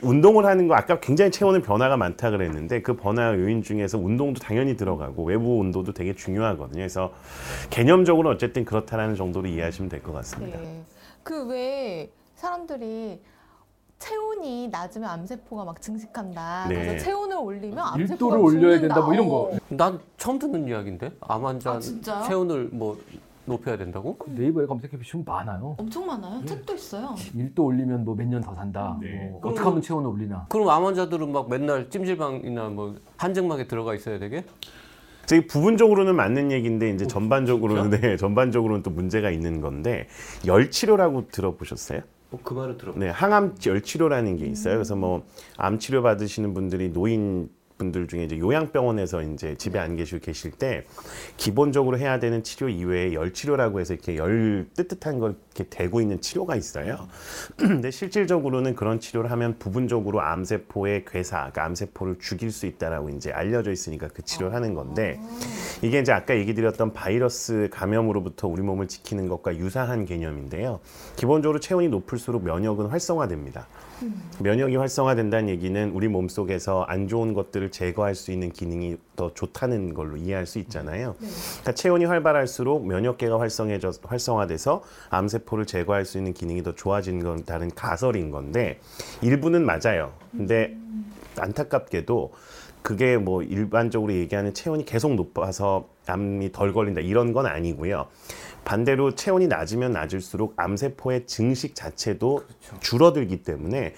운동을 0.03 0.47
하는 0.47 0.69
거 0.69 0.75
아까 0.75 1.01
굉장히 1.01 1.31
체온의 1.31 1.63
변화가 1.63 1.97
많다 1.97 2.31
그랬는데 2.31 2.83
그 2.83 2.97
변화 2.97 3.35
요인 3.35 3.63
중에서 3.63 3.99
운동도 3.99 4.41
당연히 4.41 4.77
들어가고 4.77 5.25
외부 5.25 5.59
온도도 5.59 5.93
되게 5.93 6.15
중요하거든요. 6.15 6.79
그래서 6.79 7.13
개념적으로 7.71 8.31
어쨌든 8.31 8.65
그렇다라는 8.65 9.17
정도로 9.17 9.49
이해하시면 9.49 9.89
될 9.89 10.03
것 10.03 10.13
같습니다. 10.13 10.59
네. 10.61 10.83
그왜 11.25 12.11
사람들이 12.37 13.21
체온이 13.99 14.69
낮으면 14.69 15.11
암세포가 15.11 15.65
막 15.65 15.83
증식한다. 15.83 16.67
네. 16.69 16.75
그래서 16.77 17.05
체온을 17.05 17.37
올리면 17.37 17.79
암세포가 17.79 18.37
일도를 18.37 18.39
올려야 18.39 18.75
죽는다. 18.79 18.95
된다, 18.95 19.01
뭐 19.01 19.13
이런 19.15 19.29
거. 19.29 19.37
어. 19.37 19.59
난 19.71 19.99
처음 20.17 20.39
듣는 20.39 20.69
이야기인데 20.69 21.11
암 21.21 21.45
환자 21.45 21.73
아? 21.73 22.23
체온을 22.23 22.69
뭐 22.71 22.97
높여야 23.49 23.77
된다고? 23.77 24.19
네이버에 24.27 24.67
검색해 24.67 24.97
보시면 24.97 25.25
많아요. 25.27 25.75
엄청 25.79 26.07
많아요. 26.07 26.45
책도 26.45 26.75
있어요. 26.75 27.15
1도 27.17 27.61
올리면 27.65 28.05
뭐 28.05 28.15
몇 28.15 28.27
년 28.29 28.41
더 28.43 28.55
산다. 28.55 28.97
네. 29.01 29.29
뭐 29.33 29.41
어떻게 29.51 29.61
하면 29.67 29.83
체온을 29.83 30.09
올리나. 30.11 30.47
그럼 30.49 30.69
암 30.69 30.85
환자들은 30.85 31.33
막 31.33 31.49
맨날 31.49 31.89
찜질방이나 31.91 32.69
뭐 32.69 32.95
한증막에 33.17 33.67
들어가 33.67 33.95
있어야 33.95 34.19
되게? 34.19 34.45
저희 35.27 35.47
부분적으로는 35.47 36.17
맞는 36.17 36.53
얘기인데 36.53 36.91
이제 36.91 37.07
전반적으로는 37.07 37.91
네, 38.01 38.17
전반적으로는 38.17 38.83
또 38.83 38.91
문제가 38.91 39.31
있는 39.31 39.61
건데 39.61 40.07
열 40.47 40.71
치료라고 40.71 41.29
들어보셨어요? 41.29 42.01
어, 42.31 42.39
그 42.43 42.55
말을 42.55 42.77
들어. 42.79 42.93
네, 42.97 43.09
항암 43.09 43.57
열 43.67 43.83
치료라는 43.83 44.37
게 44.37 44.47
있어요. 44.47 44.75
그래서 44.75 44.97
뭐 44.97 45.23
암 45.57 45.79
치료 45.79 46.03
받으시는 46.03 46.55
분들이 46.55 46.91
노인 46.93 47.51
분들 47.79 48.09
중에 48.09 48.25
이제 48.25 48.39
요양병원에서 48.39 49.23
이제 49.23 49.55
집에 49.57 49.79
안 49.79 49.97
계시고 49.97 50.21
계실 50.21 50.51
때 50.51 50.85
기본적으로 51.37 51.99
해야 51.99 52.19
되는 52.19 52.43
치료 52.43 52.69
이외에 52.69 53.15
열 53.15 53.33
치료라고 53.33 53.81
해서 53.81 53.95
이렇게 53.95 54.17
열 54.17 54.67
뜨뜻한 54.75 55.19
걸 55.19 55.37
이렇게 55.55 55.65
대고 55.71 56.01
있는 56.01 56.21
치료가 56.21 56.57
있어요. 56.57 57.09
근데 57.57 57.91
실질적으로는 57.91 58.75
그런 58.75 59.01
치료를 59.01 59.31
하면 59.31 59.59
부분적으로 59.59 60.21
암세포의 60.21 61.05
괴사, 61.07 61.37
그러니까 61.39 61.65
암세포를 61.65 62.17
죽일 62.19 62.51
수 62.51 62.67
있다라고 62.67 63.11
이제 63.11 63.31
알려져 63.31 63.71
있으니까 63.71 64.09
그 64.09 64.23
치료를 64.23 64.55
하는 64.55 64.75
건데 64.75 65.19
이게 65.81 66.01
이제 66.01 66.13
아까 66.13 66.37
얘기 66.37 66.55
드렸던 66.55 66.93
바이러스 66.93 67.69
감염으로부터 67.73 68.49
우리 68.49 68.63
몸을 68.63 68.89
지키는 68.89 69.29
것과 69.29 69.57
유사한 69.57 70.05
개념인데요. 70.05 70.81
기본적으로 71.17 71.61
체온이 71.61 71.89
높을수록 71.89 72.45
면역은 72.45 72.87
활성화됩니다. 72.87 73.67
면역이 74.41 74.77
활성화된다는 74.77 75.49
얘기는 75.49 75.91
우리 75.91 76.09
몸 76.09 76.29
속에서 76.29 76.83
안 76.83 77.09
좋은 77.09 77.35
것들을 77.35 77.68
제거할 77.71 78.15
수 78.15 78.33
있는 78.33 78.51
기능이 78.51 78.97
더 79.17 79.33
좋다는 79.35 79.95
걸로 79.95 80.17
이해할 80.17 80.47
수 80.47 80.59
있잖아요. 80.59 81.15
그러니까 81.19 81.73
체온이 81.73 82.05
활발할수록 82.05 82.87
면역계가 82.87 83.39
활성해져 83.41 83.93
활성화돼서 84.03 84.83
암세포를 85.11 85.67
제거할 85.67 86.05
수 86.05 86.19
있는 86.19 86.33
기능이 86.33 86.63
더 86.63 86.75
좋아지는 86.75 87.23
건 87.25 87.45
다른 87.45 87.71
가설인 87.75 88.31
건데 88.31 88.81
일부는 89.23 89.65
맞아요. 89.65 90.13
근데 90.33 90.77
안타깝게도 91.39 92.33
그게 92.83 93.17
뭐 93.17 93.43
일반적으로 93.43 94.13
얘기하는 94.13 94.55
체온이 94.55 94.85
계속 94.85 95.15
높아서 95.15 95.89
암이 96.07 96.53
덜 96.53 96.73
걸린다 96.73 97.01
이런 97.01 97.33
건 97.33 97.47
아니고요. 97.47 98.07
반대로 98.65 99.15
체온이 99.15 99.47
낮으면 99.47 99.93
낮을수록 99.93 100.55
암세포의 100.57 101.27
증식 101.27 101.75
자체도 101.75 102.45
줄어들기 102.81 103.43
때문에 103.43 103.95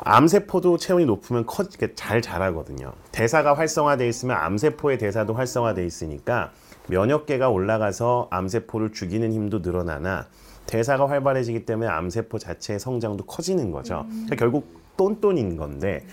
암세포도 0.00 0.78
체온이 0.78 1.06
높으면 1.06 1.46
커, 1.46 1.64
잘 1.94 2.22
자라거든요. 2.22 2.92
대사가 3.12 3.54
활성화돼 3.54 4.06
있으면 4.08 4.36
암세포의 4.36 4.98
대사도 4.98 5.34
활성화돼 5.34 5.84
있으니까 5.84 6.52
면역계가 6.88 7.48
올라가서 7.48 8.28
암세포를 8.30 8.92
죽이는 8.92 9.32
힘도 9.32 9.58
늘어나나 9.60 10.26
대사가 10.66 11.08
활발해지기 11.08 11.64
때문에 11.64 11.88
암세포 11.88 12.38
자체의 12.38 12.78
성장도 12.78 13.24
커지는 13.24 13.70
거죠. 13.70 14.04
그러니까 14.08 14.36
결국 14.36 14.86
똔똔인 14.96 15.56
건데 15.56 16.04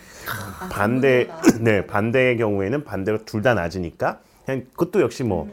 반대 0.72 1.28
네 1.62 1.86
반대의 1.86 2.38
경우에는 2.38 2.84
반대로 2.84 3.24
둘 3.26 3.42
다 3.42 3.54
낮으니까 3.54 4.20
그냥 4.46 4.66
그것도 4.72 5.02
역시 5.02 5.24
뭐 5.24 5.50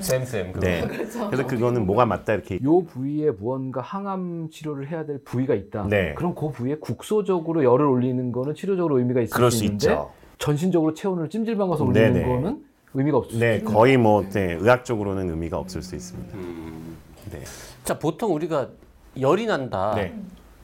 쌤쌤. 0.00 0.52
네. 0.60 0.86
그래서 1.30 1.46
그거는 1.46 1.86
뭐가 1.86 2.06
맞다 2.06 2.34
이렇게 2.34 2.58
요 2.62 2.82
부위에 2.84 3.30
무언가 3.30 3.80
항암 3.80 4.50
치료를 4.50 4.90
해야 4.90 5.04
될 5.04 5.18
부위가 5.24 5.54
있다. 5.54 5.86
네. 5.88 6.14
그럼 6.14 6.34
그 6.34 6.50
부위에 6.50 6.76
국소적으로 6.76 7.64
열을 7.64 7.86
올리는 7.86 8.32
거는 8.32 8.54
치료적으로 8.54 8.98
의미가 8.98 9.20
있을 9.22 9.34
그럴 9.34 9.50
수 9.50 9.58
수 9.58 9.64
있는데 9.64 9.86
있죠. 9.86 10.10
전신적으로 10.38 10.94
체온을 10.94 11.28
찜질방 11.30 11.68
가서 11.70 11.84
올리는 11.84 12.12
네네. 12.12 12.26
거는 12.28 12.64
의미가 12.94 13.18
없을 13.18 13.38
네 13.38 13.58
수 13.58 13.64
있죠. 13.64 13.72
거의 13.72 13.96
뭐 13.96 14.22
네, 14.30 14.52
의학적으로는 14.54 15.30
의미가 15.30 15.58
없을 15.58 15.82
수 15.82 15.94
있습니다. 15.94 16.36
네. 17.32 17.40
자 17.84 17.98
보통 17.98 18.34
우리가 18.34 18.68
열이 19.20 19.46
난다. 19.46 19.94
네. 19.96 20.14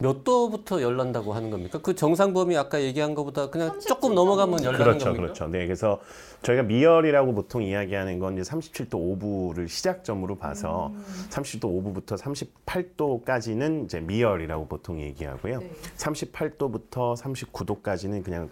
몇 0.02 0.24
도부터 0.24 0.82
열 0.82 0.96
난다고 0.96 1.32
하는 1.32 1.50
겁니까? 1.50 1.78
그 1.80 1.94
정상 1.94 2.34
범위 2.34 2.56
아까 2.56 2.82
얘기한 2.82 3.14
것보다 3.14 3.48
그냥 3.50 3.68
37 3.68 3.88
조금 3.88 4.14
넘어가면 4.14 4.64
열 4.64 4.72
나는 4.72 4.84
그렇죠, 4.84 5.04
겁니까? 5.06 5.22
그렇죠. 5.22 5.46
네, 5.46 5.64
그래서 5.66 6.00
저희가 6.42 6.64
미열이라고 6.64 7.32
보통 7.34 7.62
이야기하는 7.62 8.18
건 8.18 8.36
이제 8.36 8.42
37도 8.42 8.90
5부를 8.90 9.68
시작점으로 9.68 10.36
봐서 10.36 10.92
30도 11.30 12.04
5부부터 12.04 12.18
38도까지는 12.66 13.84
이제 13.84 14.00
미열이라고 14.00 14.66
보통 14.66 15.00
얘기하고요. 15.00 15.60
네. 15.60 15.70
38도부터 15.96 17.16
39도까지는 17.16 18.24
그냥 18.24 18.50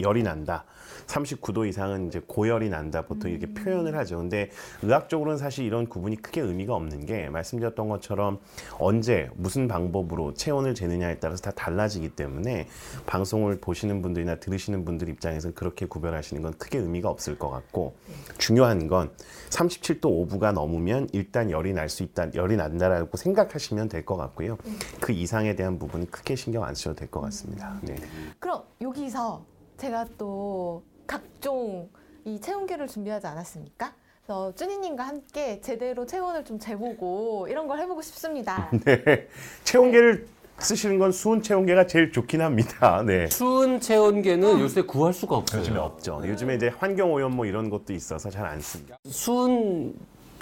열이 0.00 0.24
난다. 0.24 0.64
39도 1.08 1.66
이상은 1.66 2.06
이제 2.08 2.20
고열이 2.24 2.68
난다. 2.68 3.02
보통 3.02 3.30
이렇게 3.30 3.52
표현을 3.52 3.96
하죠. 3.96 4.18
근데 4.18 4.50
의학적으로는 4.82 5.38
사실 5.38 5.64
이런 5.64 5.88
구분이 5.88 6.16
크게 6.16 6.40
의미가 6.40 6.74
없는 6.74 7.06
게 7.06 7.28
말씀드렸던 7.30 7.88
것처럼 7.88 8.38
언제 8.78 9.30
무슨 9.34 9.66
방법으로 9.68 10.34
체온을 10.34 10.74
재느냐에 10.74 11.18
따라서 11.18 11.42
다 11.42 11.50
달라지기 11.50 12.10
때문에 12.10 12.68
방송을 13.06 13.58
보시는 13.60 14.02
분들이나 14.02 14.36
들으시는 14.36 14.84
분들 14.84 15.08
입장에서는 15.08 15.54
그렇게 15.54 15.86
구별하시는 15.86 16.42
건 16.42 16.52
크게 16.58 16.78
의미가 16.78 17.08
없을 17.08 17.38
것 17.38 17.50
같고 17.50 17.96
중요한 18.38 18.86
건 18.86 19.10
37도 19.50 20.28
5부가 20.28 20.52
넘으면 20.52 21.08
일단 21.12 21.50
열이 21.50 21.72
날 21.72 21.88
수 21.88 22.02
있다, 22.02 22.34
열이 22.34 22.56
난다라고 22.56 23.16
생각하시면 23.16 23.88
될 23.88 24.04
것 24.04 24.16
같고요. 24.16 24.58
그 25.00 25.12
이상에 25.12 25.56
대한 25.56 25.78
부분은 25.78 26.06
크게 26.10 26.36
신경 26.36 26.64
안 26.64 26.74
쓰셔도 26.74 26.96
될 26.96 27.10
것 27.10 27.22
같습니다. 27.22 27.78
네. 27.82 27.96
그럼 28.38 28.62
여기서 28.82 29.42
제가 29.78 30.06
또 30.18 30.82
각종 31.08 31.88
이 32.24 32.38
체온계를 32.40 32.86
준비하지 32.86 33.26
않았습니까? 33.26 33.92
어, 34.28 34.52
쭈니님과 34.54 35.02
함께 35.04 35.58
제대로 35.62 36.04
체온을 36.06 36.44
좀 36.44 36.58
재보고 36.58 37.48
이런 37.50 37.66
걸 37.66 37.80
해보고 37.80 38.02
싶습니다. 38.02 38.70
네. 38.84 39.26
체온계를 39.64 40.26
쓰시는 40.58 40.98
건 40.98 41.12
수은 41.12 41.40
체온계가 41.40 41.86
제일 41.86 42.12
좋긴 42.12 42.42
합니다. 42.42 43.02
네. 43.06 43.26
추운 43.28 43.80
체온계는 43.80 44.60
요새 44.60 44.82
구할 44.82 45.14
수가 45.14 45.36
없어요. 45.36 45.60
요즘에 45.62 45.78
없죠. 45.78 46.20
요즘에 46.26 46.56
이제 46.56 46.68
환경 46.78 47.12
오염 47.12 47.34
뭐 47.34 47.46
이런 47.46 47.70
것도 47.70 47.94
있어서 47.94 48.28
잘 48.28 48.44
안 48.44 48.60
씁니다. 48.60 48.98
수은 49.06 49.94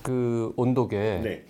그 0.03 0.53
온도계 0.57 1.21
네. 1.23 1.45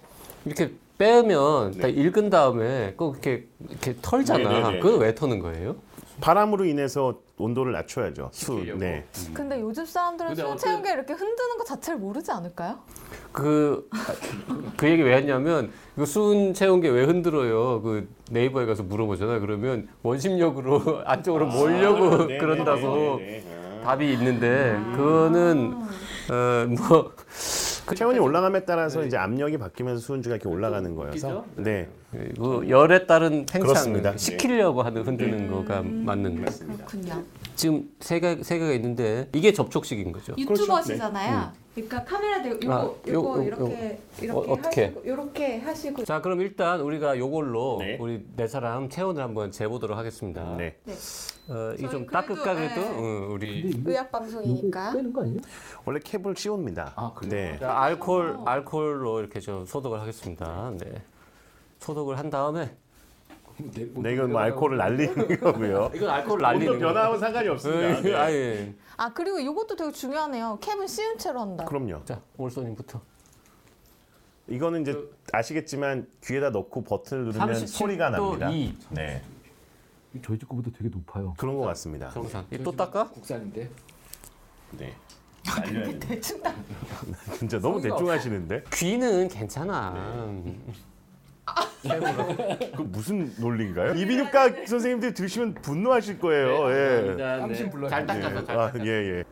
이렇게 0.44 0.72
빼면 0.98 1.72
다 1.78 1.86
네. 1.88 1.90
익은 1.90 2.30
다음에 2.30 2.94
꼭 2.96 3.14
이렇게 3.14 3.46
이렇게 3.68 3.94
털잖아. 4.00 4.48
네, 4.48 4.62
네, 4.62 4.72
네. 4.72 4.78
그건 4.80 5.00
왜 5.00 5.14
터는 5.14 5.40
거예요? 5.40 5.76
바람으로 6.20 6.64
인해서 6.64 7.20
온도를 7.36 7.72
낮춰야죠. 7.74 8.30
수. 8.32 8.52
식히려고. 8.56 8.80
네. 8.80 9.04
근데 9.34 9.60
요즘 9.60 9.84
사람들은 9.84 10.28
근데 10.30 10.40
수온 10.40 10.52
어떤- 10.54 10.58
체온계 10.70 10.92
이렇게 10.94 11.12
흔드는 11.12 11.58
거 11.58 11.64
자체를 11.64 11.98
모르지 12.00 12.30
않을까요? 12.30 12.78
그, 13.32 13.86
그 14.78 14.88
얘기 14.88 15.02
왜 15.02 15.14
했냐면, 15.18 15.70
그 15.94 16.06
수은 16.06 16.54
체온계 16.54 16.88
왜 16.88 17.04
흔들어요? 17.04 17.82
그 17.82 18.08
네이버에 18.30 18.64
가서 18.64 18.82
물어보잖아. 18.84 19.40
그러면 19.40 19.88
원심력으로 20.02 21.02
안쪽으로 21.04 21.46
몰려고 21.48 22.26
네, 22.28 22.38
그런다고 22.38 23.16
네, 23.18 23.26
네, 23.26 23.44
네. 23.44 23.80
답이 23.84 24.10
있는데, 24.14 24.80
그거는, 24.96 25.74
어, 26.30 26.66
뭐, 26.88 27.12
그 27.14 27.24
체온이 27.94 28.18
올라감에 28.18 28.64
따라서 28.64 29.04
이제 29.04 29.16
압력이 29.16 29.58
바뀌면서 29.58 30.00
수은주가 30.00 30.36
이렇게 30.36 30.48
올라가는 30.48 30.94
거여서. 30.94 31.44
네. 31.56 31.88
그 32.10 32.66
열에 32.68 33.06
따른 33.06 33.46
팽창 33.46 33.60
그렇습니다. 33.62 34.12
네. 34.12 34.18
시키려고 34.18 34.82
하는 34.82 35.02
흔드는 35.02 35.50
거가 35.50 35.82
맞는 35.82 36.44
거예요. 36.44 36.76
그렇군요. 36.76 37.22
지금 37.54 37.88
세 38.00 38.20
개, 38.20 38.42
세 38.42 38.58
개가 38.58 38.72
있는데, 38.72 39.28
이게 39.34 39.52
접촉식인 39.52 40.12
거죠. 40.12 40.34
유튜버시잖아요. 40.36 41.52
그 41.52 41.65
러니까 41.76 42.04
카메라 42.04 42.42
대고 42.42 42.56
요거 42.64 42.72
아, 42.74 42.94
요거 43.06 43.28
요- 43.28 43.38
요- 43.38 43.42
이렇게 43.42 43.98
이렇게 44.22 44.30
어, 44.50 44.52
어떻게? 44.52 44.84
하시고 44.86 45.00
이렇게 45.04 45.58
하시고 45.58 46.04
자, 46.04 46.20
그럼 46.22 46.40
일단 46.40 46.80
우리가 46.80 47.18
요걸로 47.18 47.76
네. 47.80 47.98
우리 48.00 48.24
네 48.34 48.48
사람 48.48 48.88
체온을 48.88 49.22
한번 49.22 49.50
재보도록 49.52 49.96
하겠습니다. 49.98 50.56
네. 50.56 50.78
어, 51.48 51.74
이 51.74 51.82
저희 51.82 51.90
좀 51.90 52.06
그래도, 52.06 52.34
따뜻하게도 52.34 52.80
네. 52.80 52.98
어, 52.98 53.28
우리 53.30 53.82
의학 53.84 54.10
방송이니까 54.10 54.92
빼는 54.94 55.12
거 55.12 55.22
아니에요? 55.22 55.38
원래 55.84 56.00
캡을 56.02 56.34
씌웁니다. 56.34 56.94
아, 56.96 57.12
그래요? 57.14 57.52
네. 57.52 57.58
자, 57.58 57.78
알콜 57.78 58.38
알콜로 58.46 59.20
이렇게 59.20 59.40
좀 59.40 59.66
소독을 59.66 60.00
하겠습니다. 60.00 60.72
네. 60.78 61.02
소독을 61.80 62.18
한 62.18 62.30
다음에 62.30 62.74
네, 63.58 64.12
이건 64.12 64.32
뭐 64.32 64.40
알코올을 64.40 64.76
날리는 64.76 65.14
거고요. 65.40 65.90
이건 65.94 66.10
알콜 66.10 66.40
날리는 66.40 66.68
온도 66.74 66.86
변화하고는 66.86 67.20
상관이 67.20 67.48
없습니다. 67.48 68.00
네. 68.02 68.14
아 68.14 68.30
예. 68.32 68.74
아 68.96 69.12
그리고 69.12 69.38
이것도 69.38 69.76
되게 69.76 69.90
중요하네요. 69.92 70.58
캡은 70.60 70.86
씌운 70.86 71.18
채로 71.18 71.40
한다. 71.40 71.64
그럼요. 71.64 72.04
자, 72.04 72.20
올소님부터. 72.36 73.00
이거는 74.48 74.82
이제 74.82 74.96
아시겠지만 75.32 76.06
귀에다 76.24 76.50
넣고 76.50 76.84
버튼을 76.84 77.24
누르면 77.24 77.66
소리가 77.66 78.10
납니다. 78.10 78.48
2 78.50 78.76
네. 78.90 79.22
저희 80.24 80.38
집 80.38 80.48
거보다 80.48 80.70
되게 80.76 80.88
높아요. 80.88 81.34
그런 81.36 81.56
것 81.56 81.64
같습니다. 81.66 82.10
정상. 82.10 82.46
이또 82.50 82.72
닦아? 82.72 83.08
국산인데. 83.08 83.68
네. 84.72 84.94
됩니다. 85.64 86.06
대충 86.08 86.42
딱 86.42 86.54
진짜 87.38 87.58
너무 87.58 87.80
대충 87.80 88.08
하시는데? 88.08 88.64
귀는 88.72 89.28
괜찮아. 89.28 90.26
그 92.76 92.82
무슨 92.82 93.32
논리인가요? 93.38 93.94
이비인후과 93.94 94.66
선생님들 94.66 95.14
들으시면 95.14 95.54
분노하실 95.54 96.18
거예요. 96.18 96.70
예. 96.70 97.16
삼신 97.40 97.70
불러야 97.70 97.90
잘 97.90 98.06
돼. 98.06 98.20
닦았어. 98.20 98.44
잘 98.44 98.58
아, 98.58 98.66
닦았어. 98.72 98.86
예, 98.86 98.90
예. 98.90 99.24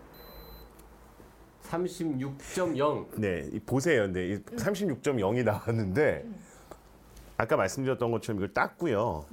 36.0. 1.63 3.07
네, 3.21 3.49
이 3.53 3.59
보세요. 3.59 4.03
근데 4.03 4.39
36.0이 4.57 5.45
나왔는데 5.45 6.25
아까 7.37 7.57
말씀드렸던 7.57 8.11
것처럼 8.13 8.39
이걸 8.39 8.53
땄고요. 8.53 9.27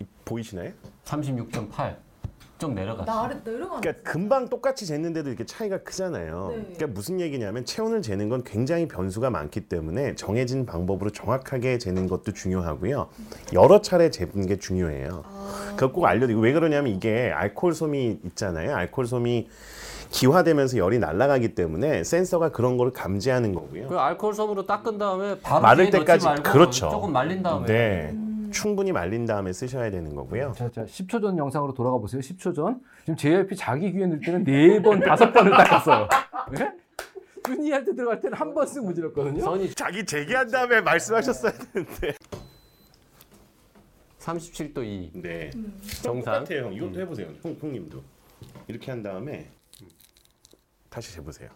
이- 0.00 0.06
보이시나요? 0.24 0.72
36.8. 1.04 1.96
좀 2.58 2.74
내려갔어. 2.74 3.04
나 3.04 3.24
아래 3.24 3.36
내려가는. 3.44 3.80
그러니까 3.80 4.10
금방 4.10 4.48
똑같이 4.48 4.84
쟀는데도 4.84 5.28
이렇게 5.28 5.46
차이가 5.46 5.78
크잖아요. 5.78 6.48
네. 6.50 6.62
그러니까 6.74 6.86
무슨 6.88 7.20
얘기냐면 7.20 7.64
체온을 7.64 8.02
재는 8.02 8.28
건 8.28 8.42
굉장히 8.44 8.88
변수가 8.88 9.30
많기 9.30 9.60
때문에 9.62 10.16
정해진 10.16 10.66
방법으로 10.66 11.10
정확하게 11.10 11.78
재는 11.78 12.08
것도 12.08 12.32
중요하고요. 12.32 13.08
여러 13.52 13.80
차례 13.80 14.10
재는 14.10 14.46
게 14.46 14.58
중요해요. 14.58 15.24
그거 15.76 15.92
꼭 15.92 16.06
알려드리고 16.06 16.40
왜 16.40 16.52
그러냐면 16.52 16.92
이게 16.92 17.32
알코올 17.34 17.74
솜이 17.74 18.20
있잖아요. 18.24 18.74
알코올 18.74 19.06
솜이 19.06 19.48
기화되면서 20.10 20.78
열이 20.78 20.98
날아가기 20.98 21.54
때문에 21.54 22.02
센서가 22.02 22.50
그런 22.50 22.76
거를 22.76 22.92
감지하는 22.92 23.54
거고요. 23.54 23.88
그 23.88 23.98
알코올 23.98 24.34
솜으로 24.34 24.66
닦은 24.66 24.98
다음에 24.98 25.38
바로 25.40 25.60
마를 25.62 25.90
뒤에 25.90 25.90
넣지 25.90 25.98
때까지 25.98 26.24
말고 26.26 26.42
그렇죠. 26.42 26.88
조금 26.90 27.12
말린 27.12 27.42
다음에 27.42 27.66
네. 27.66 28.27
충분히 28.52 28.92
말린 28.92 29.24
다음에 29.26 29.52
쓰셔야 29.52 29.90
되는 29.90 30.14
거고요. 30.14 30.52
자, 30.56 30.70
자, 30.70 30.84
10초 30.84 31.20
전 31.20 31.36
영상으로 31.38 31.74
돌아가 31.74 31.98
보세요. 31.98 32.20
10초 32.20 32.54
전. 32.54 32.80
지금 33.00 33.16
JYP 33.16 33.56
자기 33.56 33.92
귀에 33.92 34.06
넣을 34.06 34.20
때는 34.20 34.44
네 34.44 34.80
번, 34.82 35.00
다섯 35.00 35.32
번을 35.32 35.50
닦았어요. 35.52 36.08
네? 36.52 36.72
준이 37.44 37.70
할 37.70 37.84
때 37.84 37.94
들어갈 37.94 38.20
때는 38.20 38.36
한번 38.36 38.66
쓰고 38.66 38.86
문질렀거든요. 38.86 39.40
선이 39.42 39.70
자기 39.74 40.04
제기한 40.04 40.50
다음에 40.50 40.80
말씀하셨어야 40.82 41.52
되는데. 41.52 42.14
37도 44.18 44.84
2 44.84 45.12
네. 45.22 45.50
정상. 46.02 46.44
똑같아요, 46.44 46.66
형. 46.66 46.74
이것도 46.74 47.00
해보세요, 47.00 47.28
형, 47.42 47.56
형님도. 47.58 48.02
이렇게 48.66 48.90
한 48.90 49.02
다음에 49.02 49.48
다시 50.90 51.14
재보세요. 51.14 51.48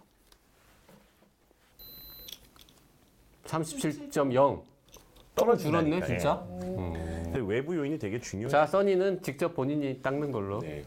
37.0 3.44 4.62
떨어줄었네 5.34 6.00
떨어진다니까, 6.00 6.06
진짜. 6.06 6.46
근데 7.32 7.46
외부 7.46 7.74
요인이 7.74 7.98
되게 7.98 8.20
중요해요. 8.20 8.50
자 8.50 8.66
써니는 8.66 9.22
직접 9.22 9.54
본인이 9.54 10.02
닦는 10.02 10.30
걸로. 10.32 10.60
네. 10.60 10.84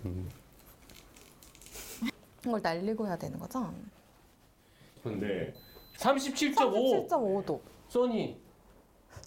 이걸 2.45 2.61
날리고 2.61 3.07
해야 3.07 3.17
되는 3.17 3.39
거죠? 3.39 3.67
근데 5.03 5.51
37.5 5.97 7.09
37.5도. 7.09 7.59
써니 7.87 8.39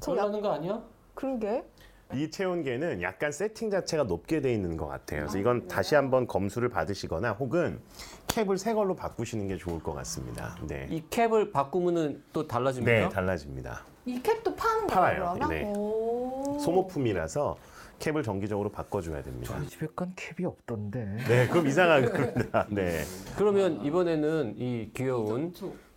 저 0.01 0.13
올라는 0.13 0.41
거 0.41 0.53
아니야? 0.53 0.81
그런 1.15 1.41
게이 1.41 2.31
체온계는 2.31 3.03
약간 3.03 3.33
세팅 3.33 3.71
자체가 3.71 4.05
높게 4.05 4.41
돼 4.41 4.53
있는 4.55 4.77
것 4.77 4.87
같아요. 4.87 5.23
그래서 5.23 5.39
이건 5.39 5.67
다시 5.67 5.97
한번 5.97 6.29
검수를 6.29 6.69
받으시거나 6.69 7.33
혹은 7.33 7.81
캡을 8.29 8.59
새 8.59 8.75
걸로 8.75 8.95
바꾸시는 8.95 9.49
게 9.49 9.57
좋을 9.57 9.83
것 9.83 9.93
같습니다. 9.95 10.57
네. 10.69 10.87
이 10.89 11.03
캡을 11.11 11.51
바꾸면은 11.51 12.23
또 12.33 12.47
달라집니까? 12.47 12.93
네, 12.93 13.09
달라집니다. 13.09 13.83
이 14.07 14.23
캡도 14.23 14.55
파는 14.55 14.87
거예요 14.87 14.89
팔아요. 14.89 15.33
그러면? 15.35 15.49
네. 15.51 15.73
오. 15.77 15.98
소모품이라서 16.59 17.57
캡을 17.99 18.23
정기적으로 18.23 18.71
바꿔줘야 18.71 19.23
됩니다. 19.23 19.55
저희 19.57 19.67
집에 19.69 19.87
건 19.95 20.13
캡이 20.15 20.47
없던데. 20.47 21.17
네, 21.29 21.49
그럼 21.49 21.67
이상한 21.67 22.11
겁니다. 22.13 22.67
네. 22.71 23.03
그러면 23.37 23.85
이번에는 23.85 24.55
이 24.57 24.91
귀여운 24.95 25.53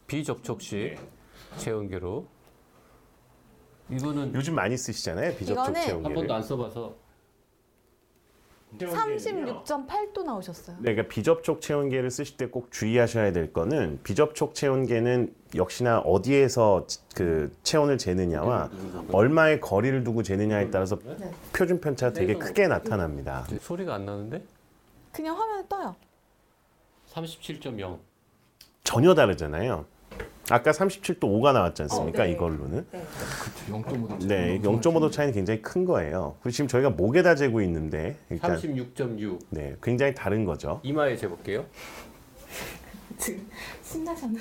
비접촉식 0.07 0.97
체온계로 1.57 2.27
이거는 3.89 4.33
요즘 4.33 4.55
많이 4.55 4.77
쓰시잖아요, 4.77 5.35
비접촉 5.35 5.75
이거는. 5.75 6.05
한 6.05 6.13
번도 6.13 6.33
안 6.33 6.41
써봐서 6.41 6.95
36.8도 8.77 10.23
나오셨어요. 10.23 10.77
네, 10.79 10.93
그러니까 10.93 11.13
비접촉 11.13 11.61
체온계를 11.61 12.09
쓰실 12.09 12.37
때 12.37 12.45
꼭 12.47 12.71
주의하셔야 12.71 13.31
될 13.31 13.51
거는 13.53 13.99
비접촉 14.03 14.55
체온계는 14.55 15.33
역시나 15.55 15.99
어디에서 15.99 16.85
그 17.15 17.55
체온을 17.63 17.97
재느냐와 17.97 18.69
얼마의 19.11 19.59
거리를 19.61 20.03
두고 20.03 20.23
재느냐에 20.23 20.69
따라서 20.69 20.97
네. 21.17 21.31
표준 21.53 21.79
편차가 21.81 22.13
되게 22.13 22.35
크게 22.35 22.67
나타납니다. 22.67 23.45
소리가 23.59 23.95
안 23.95 24.05
나는데? 24.05 24.43
그냥 25.11 25.37
화면에 25.37 25.67
떠요. 25.67 25.95
37.0 27.13 27.99
전혀 28.83 29.13
다르잖아요. 29.13 29.85
아까 30.51 30.71
37도 30.71 31.21
5가 31.21 31.53
나왔지 31.53 31.83
않습니까? 31.83 32.23
어, 32.23 32.25
네. 32.25 32.31
이걸로는. 32.31 32.85
네. 32.91 33.03
0.5도. 33.69 34.27
네, 34.27 34.59
0.5도 34.59 35.11
차이는 35.11 35.33
굉장히 35.33 35.61
큰 35.61 35.85
거예요. 35.85 36.35
그리고 36.41 36.51
지금 36.53 36.67
저희가 36.67 36.89
목에다 36.91 37.35
재고 37.35 37.61
있는데 37.61 38.17
일단 38.29 38.57
36.6 38.57 39.39
네, 39.49 39.75
굉장히 39.81 40.13
다른 40.13 40.45
거죠. 40.45 40.79
이마에 40.83 41.15
재볼게요. 41.15 41.65
지금 43.17 43.47
신나셨네. 43.81 44.39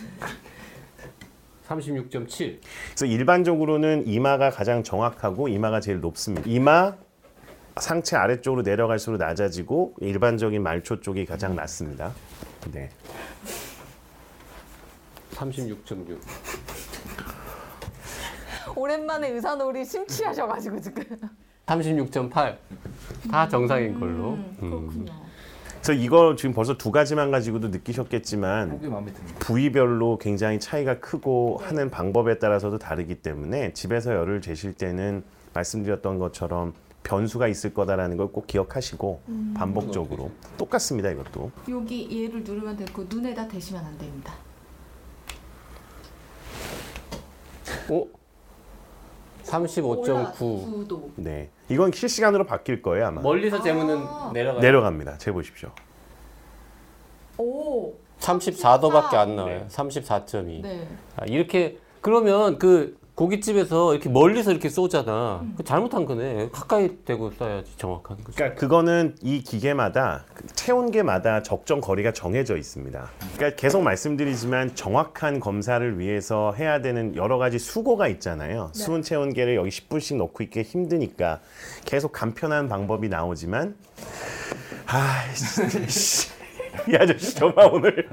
36.7 1.68 2.58
그래서 2.88 3.06
일반적으로는 3.06 4.06
이마가 4.06 4.50
가장 4.50 4.82
정확하고 4.82 5.48
이마가 5.48 5.80
제일 5.80 6.00
높습니다. 6.00 6.42
이마 6.50 6.96
상체 7.76 8.16
아래쪽으로 8.16 8.62
내려갈수록 8.62 9.18
낮아지고 9.20 9.94
일반적인 10.00 10.60
말초 10.62 11.00
쪽이 11.00 11.24
가장 11.26 11.54
낮습니다. 11.54 12.12
네. 12.72 12.90
36.6 15.40 16.18
오랜만에 18.76 19.30
의사놀이 19.30 19.84
심취하셔가지고 19.84 20.80
지금. 20.80 21.04
36.8 21.66 22.56
다 23.30 23.48
정상인 23.48 23.98
걸로. 23.98 24.34
음, 24.34 24.56
음. 24.62 24.70
그렇군요. 24.70 25.12
그래서 25.82 25.92
이거 25.94 26.36
지금 26.36 26.54
벌써 26.54 26.76
두 26.76 26.90
가지만 26.90 27.30
가지고도 27.30 27.68
느끼셨겠지만 27.68 28.70
한국이 28.70 28.88
마음에 28.88 29.12
듭니다. 29.12 29.38
부위별로 29.38 30.18
굉장히 30.18 30.60
차이가 30.60 31.00
크고 31.00 31.60
하는 31.62 31.90
방법에 31.90 32.38
따라서도 32.38 32.78
다르기 32.78 33.16
때문에 33.22 33.72
집에서 33.72 34.14
열을 34.14 34.42
재실 34.42 34.74
때는 34.74 35.24
말씀드렸던 35.54 36.18
것처럼 36.18 36.74
변수가 37.02 37.48
있을 37.48 37.72
거다라는 37.72 38.18
걸 38.18 38.28
꼭 38.28 38.46
기억하시고 38.46 39.22
반복적으로 39.54 40.30
똑같습니다 40.58 41.10
이것도 41.10 41.50
여기 41.70 42.24
얘를 42.24 42.44
누르면 42.44 42.76
되고 42.76 43.04
눈에다 43.08 43.48
대시면 43.48 43.82
안 43.84 43.96
됩니다. 43.98 44.34
어? 47.90 48.06
35.9. 49.44 50.34
9도. 50.88 51.10
네 51.16 51.50
이건 51.68 51.92
실시간으로 51.92 52.44
바뀔 52.44 52.82
거예요 52.82 53.06
아마 53.06 53.20
멀리서 53.20 53.62
재면은 53.62 53.98
아. 54.06 54.30
내려가요. 54.32 54.60
내려갑니다 54.60 55.18
재 55.18 55.32
보십시오 55.32 55.70
오. 57.38 57.94
34도밖에 58.20 59.14
안 59.14 59.34
나와요. 59.34 59.60
네. 59.60 59.66
34.2. 59.68 60.60
네. 60.62 60.86
아, 61.16 61.24
이렇게 61.24 61.78
그러면 62.02 62.58
그 62.58 62.98
고깃집에서 63.20 63.92
이렇게 63.92 64.08
멀리서 64.08 64.50
이렇게 64.50 64.70
쏘잖아. 64.70 65.44
그 65.54 65.62
잘못한 65.62 66.06
거네. 66.06 66.48
가까이 66.52 66.96
대고 67.04 67.32
쏴야지 67.32 67.66
정확한 67.76 68.16
거죠. 68.16 68.32
그러니까 68.34 68.58
그거는 68.58 69.14
이 69.20 69.42
기계마다 69.42 70.24
그 70.32 70.46
체온계마다 70.46 71.42
적정 71.42 71.82
거리가 71.82 72.14
정해져 72.14 72.56
있습니다. 72.56 73.10
그러니까 73.36 73.60
계속 73.60 73.82
말씀드리지만 73.82 74.74
정확한 74.74 75.38
검사를 75.38 75.98
위해서 75.98 76.54
해야 76.56 76.80
되는 76.80 77.14
여러 77.14 77.36
가지 77.36 77.58
수고가 77.58 78.08
있잖아요. 78.08 78.70
수은 78.72 79.02
체온계를 79.02 79.54
여기 79.54 79.68
10분씩 79.68 80.16
넣고 80.16 80.42
있기 80.44 80.62
힘드니까 80.62 81.40
계속 81.84 82.12
간편한 82.12 82.70
방법이 82.70 83.10
나오지만 83.10 83.76
아, 84.86 85.24
진짜 85.34 85.86
씨. 85.88 86.30
이 86.88 86.96
아저씨 86.96 87.34
저만 87.34 87.70
오늘 87.70 88.08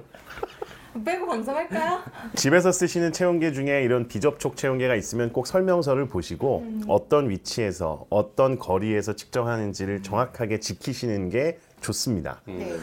빼고 1.03 1.27
방송할까요? 1.27 1.99
집에서 2.35 2.71
쓰시는 2.71 3.11
체온계 3.11 3.51
중에 3.51 3.83
이런 3.83 4.07
비접촉 4.07 4.55
체온계가 4.57 4.95
있으면 4.95 5.31
꼭 5.31 5.47
설명서를 5.47 6.07
보시고 6.07 6.65
어떤 6.87 7.29
위치에서 7.29 8.05
어떤 8.09 8.57
거리에서 8.59 9.13
측정하는지를 9.15 10.03
정확하게 10.03 10.59
지키시는 10.59 11.29
게 11.29 11.59
좋습니다. 11.81 12.41
네. 12.45 12.75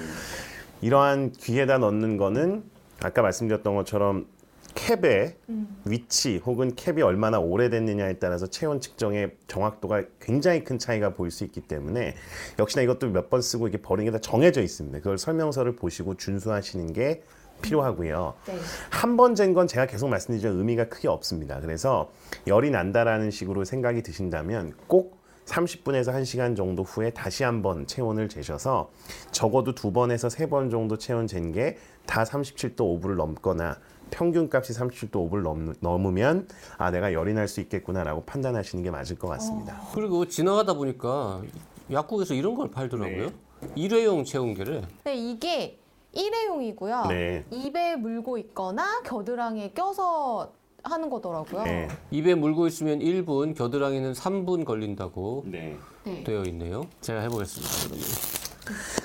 이러한 0.83 1.33
귀에다 1.33 1.79
넣는 1.79 2.17
거는 2.17 2.63
아까 3.03 3.23
말씀드렸던 3.23 3.75
것처럼 3.75 4.27
캡의 4.75 5.37
위치 5.85 6.39
혹은 6.39 6.75
캡이 6.75 7.01
얼마나 7.03 7.39
오래됐느냐에 7.39 8.15
따라서 8.15 8.49
체온 8.49 8.81
측정의 8.81 9.31
정확도가 9.47 10.03
굉장히 10.21 10.65
큰 10.65 10.81
차이가 10.81 11.11
보일 11.15 11.31
수 11.31 11.45
있기 11.45 11.61
때문에 11.61 12.17
역시나 12.59 12.83
이것도 12.83 13.09
몇 13.11 13.31
번 13.31 13.41
쓰고 13.41 13.69
이게 13.69 13.79
버리는 13.81 14.11
게 14.11 14.17
다 14.17 14.21
정해져 14.21 14.61
있습니다. 14.63 14.99
그걸 14.99 15.17
설명서를 15.17 15.77
보시고 15.77 16.17
준수하시는 16.17 16.93
게 16.93 17.23
필요하고요. 17.65 18.35
네. 18.47 18.59
한번 18.91 19.35
잰 19.35 19.55
건 19.55 19.67
제가 19.67 19.87
계속 19.87 20.09
말씀드리지만 20.09 20.57
의미가 20.59 20.89
크게 20.89 21.09
없습니다. 21.09 21.61
그래서 21.61 22.11
열이 22.47 22.71
난다라는 22.71 23.31
식으로 23.31 23.65
생각이 23.65 24.03
드신다면 24.03 24.73
꼭 24.87 25.23
30분에서 25.47 26.13
1시간 26.15 26.57
정도 26.57 26.83
후에 26.83 27.11
다시 27.11 27.45
한번 27.45 27.87
체온을 27.87 28.29
재셔서 28.31 28.91
적어도 29.31 29.75
두 29.75 29.93
번에서 29.93 30.29
세 30.31 30.47
번 30.49 30.71
정도 30.71 30.97
체온 30.99 31.27
잰 31.27 31.53
게 31.53 31.77
다 32.07 32.23
37도 32.25 32.77
5분을 33.01 33.15
넘거나 33.17 33.79
평균 34.11 34.49
값이 34.53 34.73
37도 34.75 35.13
5분을 35.31 35.43
넘, 35.43 35.75
넘으면 35.81 36.49
아 36.79 36.91
내가 36.91 37.13
열이 37.13 37.33
날 37.35 37.47
수 37.49 37.61
있겠구나라고 37.61 38.25
판단하시는 38.25 38.83
게 38.85 38.91
맞을 38.91 39.17
것 39.19 39.29
같습니다. 39.29 39.81
그리고 39.95 40.27
지나가다 40.27 40.75
보니까 40.75 41.43
약국에서 41.91 42.35
이런 42.35 42.55
걸 42.55 42.71
팔더라고요. 42.71 43.29
일회용 43.75 44.25
체온계를. 44.25 44.83
네, 45.05 45.15
이게 45.15 45.79
일회용이고요. 46.15 47.07
네. 47.09 47.45
입에 47.51 47.97
물고 47.97 48.39
있거나 48.39 49.03
겨드랑이에 49.03 49.73
껴서 49.73 50.53
하는 50.83 51.11
거더라고요. 51.11 51.65
네. 51.65 51.89
입에 52.11 52.35
물고 52.35 52.67
있으면 52.67 52.99
1분, 53.01 53.57
겨드랑이는 53.57 54.13
3분 54.13 54.65
걸린다고 54.65 55.45
네. 55.47 55.77
네. 56.05 56.25
되어 56.25 56.43
있네요. 56.45 56.87
제가 57.01 57.21
해보겠습니다. 57.21 57.89
그러면. 57.89 58.05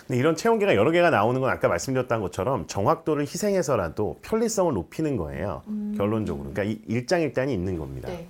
근데 0.08 0.18
이런 0.18 0.36
체온계가 0.36 0.76
여러 0.76 0.92
개가 0.92 1.10
나오는 1.10 1.40
건 1.42 1.50
아까 1.50 1.68
말씀드렸던 1.68 2.22
것처럼 2.22 2.68
정확도를 2.68 3.24
희생해서라도 3.24 4.18
편리성을 4.22 4.74
높이는 4.74 5.18
거예요. 5.18 5.64
결론적으로. 5.98 6.52
그러니까 6.52 6.64
이 6.64 6.82
일장일단이 6.88 7.54
있는 7.54 7.78
겁니다. 7.78 8.10
네. 8.10 8.28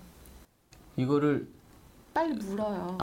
이거를 0.95 1.47
빨리 2.13 2.33
물어요. 2.33 2.97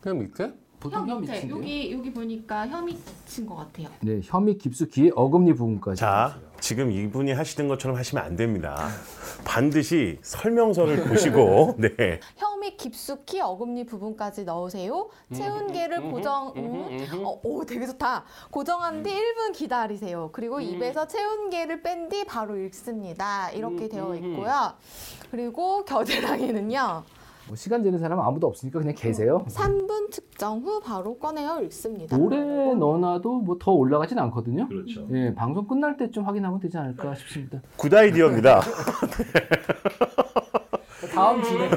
그냥 0.00 0.18
믿게? 0.18 0.52
보통 0.84 1.08
혀 1.08 1.14
밑인데요. 1.18 1.56
여기 1.56 1.92
여기 1.92 2.12
보니까 2.12 2.68
혀 2.68 2.82
밑인 2.82 3.46
것 3.46 3.56
같아요. 3.56 3.88
네, 4.02 4.20
혀밑 4.22 4.58
깊숙이 4.58 5.12
어금니 5.16 5.54
부분까지. 5.54 5.98
자, 5.98 6.38
지금 6.60 6.90
이분이 6.92 7.32
하시던 7.32 7.68
것처럼 7.68 7.96
하시면 7.96 8.22
안 8.22 8.36
됩니다. 8.36 8.88
반드시 9.46 10.18
설명서를 10.20 11.04
보시고, 11.04 11.76
네. 11.80 12.20
혀밑 12.36 12.76
깊숙이 12.76 13.40
어금니 13.40 13.86
부분까지 13.86 14.44
넣으세요. 14.44 15.08
체온계를 15.34 16.02
고정. 16.10 16.52
음. 16.56 16.98
어, 17.24 17.40
오, 17.42 17.64
되게 17.64 17.86
좋다. 17.86 18.24
고정한 18.50 19.02
뒤 19.02 19.10
1분 19.10 19.54
기다리세요. 19.54 20.28
그리고 20.32 20.60
입에서 20.60 21.06
체온계를 21.06 21.82
뺀 21.82 22.04
뒤 22.10 22.24
바로 22.26 22.58
읽습니다. 22.58 23.50
이렇게 23.52 23.88
되어 23.88 24.14
있고요. 24.16 24.74
그리고 25.30 25.82
겨드랑이는요. 25.86 27.04
뭐 27.46 27.56
시간 27.56 27.82
되는 27.82 27.98
사람은 27.98 28.24
아무도 28.24 28.46
없으니까 28.46 28.78
그냥 28.78 28.94
계세요. 28.96 29.44
3분 29.48 30.10
측정 30.10 30.60
후 30.60 30.80
바로 30.80 31.16
꺼내어 31.18 31.60
읽습니다. 31.62 32.16
오래 32.16 32.38
넣어놔도 32.74 33.40
뭐 33.40 33.58
더 33.60 33.72
올라가진 33.72 34.18
않거든요. 34.18 34.66
그렇죠. 34.68 35.06
예, 35.12 35.34
방송 35.34 35.66
끝날 35.66 35.96
때쯤 35.96 36.24
확인하면 36.26 36.58
되지 36.60 36.76
않을까 36.78 37.14
싶습니다. 37.14 37.60
good 37.76 37.92
idea입니다. 37.94 38.60
다음 41.14 41.42
진행. 41.42 41.70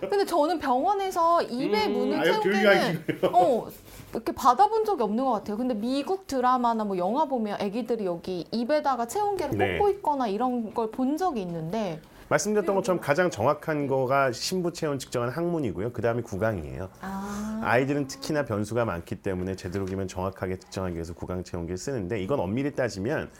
근데 0.00 0.24
저는 0.26 0.58
병원에서 0.58 1.42
입에 1.42 1.88
무는 1.88 2.18
아유, 2.20 2.24
체온계는 2.32 3.04
어 3.32 3.66
이렇게 4.12 4.32
받아본 4.32 4.84
적이 4.84 5.02
없는 5.04 5.24
것 5.24 5.30
같아요. 5.32 5.56
근데 5.56 5.74
미국 5.74 6.26
드라마나 6.26 6.84
뭐 6.84 6.98
영화 6.98 7.24
보면 7.26 7.58
애기들이 7.60 8.04
여기 8.04 8.46
입에다가 8.50 9.06
체온계를 9.06 9.56
네. 9.58 9.78
꽂고 9.78 9.90
있거나 9.90 10.26
이런 10.26 10.72
걸 10.74 10.90
본 10.90 11.16
적이 11.16 11.42
있는데 11.42 12.00
말씀드렸던 12.28 12.74
것처럼 12.74 13.00
가장 13.00 13.30
정확한 13.30 13.86
거가 13.86 14.32
신부 14.32 14.72
체온 14.72 14.98
측정한 14.98 15.30
항문이고요. 15.30 15.92
그 15.92 16.02
다음에 16.02 16.22
구강이에요. 16.22 16.88
아 17.00 17.60
아이들은 17.62 18.06
특히나 18.06 18.44
변수가 18.44 18.84
많기 18.84 19.16
때문에 19.16 19.56
제대로기면 19.56 20.08
정확하게 20.08 20.58
측정하기 20.58 20.94
위해서 20.94 21.14
구강 21.14 21.44
체온계를 21.44 21.76
쓰는데 21.76 22.20
이건 22.22 22.40
엄밀히 22.40 22.74
따지면 22.74 23.30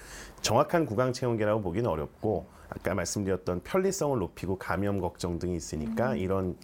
정확한 0.42 0.86
구강 0.86 1.12
체온계라고 1.12 1.62
보기는 1.62 1.88
어렵고 1.88 2.46
아까 2.68 2.94
말씀드렸던 2.94 3.60
편리성을 3.62 4.18
높이고 4.18 4.58
감염 4.58 5.00
걱정 5.00 5.38
등이 5.38 5.56
있으니까 5.56 6.14
이런 6.16 6.56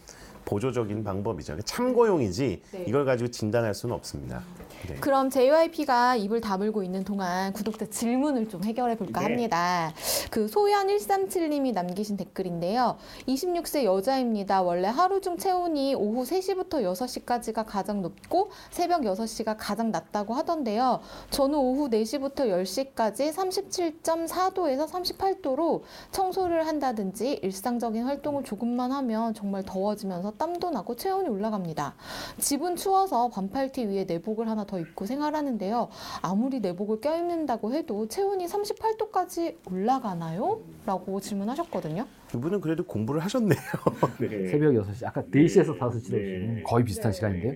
보조적인 0.49 1.05
방법이죠. 1.05 1.59
참고용이지 1.61 2.63
네. 2.73 2.85
이걸 2.89 3.05
가지고 3.05 3.31
진단할 3.31 3.75
수는 3.75 3.95
없습니다. 3.95 4.43
네. 4.89 4.95
그럼 4.95 5.29
JYP가 5.29 6.17
입을 6.17 6.41
다물고 6.41 6.83
있는 6.83 7.05
동안 7.05 7.53
구독자 7.53 7.85
질문을 7.85 8.49
좀 8.49 8.65
해결해 8.65 8.97
볼까 8.97 9.21
네. 9.21 9.27
합니다. 9.27 9.93
그 10.31 10.49
소연 10.49 10.87
137님이 10.87 11.75
남기신 11.75 12.17
댓글인데요. 12.17 12.97
26세 13.27 13.85
여자입니다. 13.85 14.63
원래 14.63 14.89
하루 14.89 15.21
중 15.21 15.37
체온이 15.37 15.95
오후 15.95 16.23
3시부터 16.23 16.83
6시까지가 16.83 17.65
가장 17.67 18.01
높고 18.01 18.51
새벽 18.71 19.03
6시가 19.03 19.57
가장 19.59 19.91
낮다고 19.91 20.33
하던데요. 20.33 21.01
저는 21.29 21.59
오후 21.59 21.91
4시부터 21.91 22.47
10시까지 22.47 23.35
37.4도에서 23.35 24.89
38도로 24.89 25.83
청소를 26.11 26.67
한다든지 26.67 27.39
일상적인 27.43 28.05
활동을 28.05 28.45
조금만 28.45 28.93
하면 28.93 29.35
정말 29.35 29.63
더워지면서 29.63 30.38
땀도 30.39 30.71
나고 30.71 30.97
체온이 30.97 31.29
올라갑니다. 31.29 31.95
집은 32.39 32.77
추워서 32.77 33.29
반팔티 33.29 33.87
위에 33.87 34.05
내복을 34.05 34.49
하나 34.49 34.65
더 34.65 34.79
입고 34.79 35.05
생활하는데요. 35.07 35.89
아무리 36.23 36.61
내복을 36.61 37.01
껴입는다고 37.01 37.75
해도 37.75 38.07
체온이 38.09 38.47
38도까지 38.47 39.57
올라가나요? 39.71 40.61
라고 40.87 41.21
질문하셨거든요. 41.21 42.07
이분은 42.35 42.61
그래도 42.61 42.85
공부를 42.85 43.23
하셨네요. 43.25 43.59
네. 44.21 44.49
새벽 44.49 44.73
6시, 44.73 45.07
아까 45.07 45.23
4시에서 45.23 45.79
5시로 45.79 46.13
네. 46.13 46.63
거의 46.63 46.85
비슷한 46.85 47.13
시간인데요. 47.13 47.55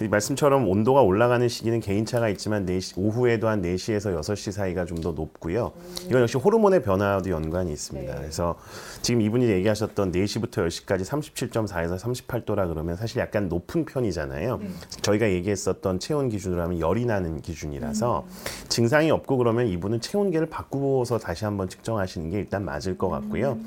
이 0.00 0.08
말씀처럼 0.08 0.68
온도가 0.68 1.02
올라가는 1.02 1.46
시기는 1.48 1.80
개인차가 1.80 2.28
있지만 2.30 2.66
4시, 2.66 2.94
오후에도 2.98 3.48
한 3.48 3.62
4시에서 3.62 4.18
6시 4.20 4.50
사이가 4.52 4.84
좀 4.86 4.94
더 5.04 5.12
높고요. 5.12 5.72
이건 6.06 6.22
역시 6.22 6.38
호르몬의 6.38 6.82
변화와도 6.82 7.28
연관이 7.30 7.72
있습니다. 7.72 8.14
그래서 8.14 8.56
지금 9.02 9.20
이분이 9.20 9.46
얘기하셨던 9.46 10.12
4시부터 10.12 10.66
10시까지 10.66 11.02
37.4에서 11.02 11.98
38도라 11.98 12.68
그러면 12.68 12.96
사실 12.96 13.18
약간 13.18 13.48
높은 13.48 13.84
편이잖아요. 13.84 14.60
저희가 15.02 15.30
얘기했었던 15.30 15.98
체온 15.98 16.28
기준으로 16.28 16.62
하면 16.62 16.80
열이 16.80 17.04
나는 17.06 17.40
기준이라서 17.42 18.24
증상이 18.68 19.10
없고 19.10 19.36
그러면 19.36 19.66
이분은 19.66 20.00
체온계를 20.00 20.48
바꾸어서 20.48 21.18
다시 21.18 21.44
한번 21.44 21.68
측정하시는 21.68 22.30
게 22.30 22.38
일단 22.38 22.64
맞을 22.64 22.96
것 22.96 23.08
같고요. 23.08 23.58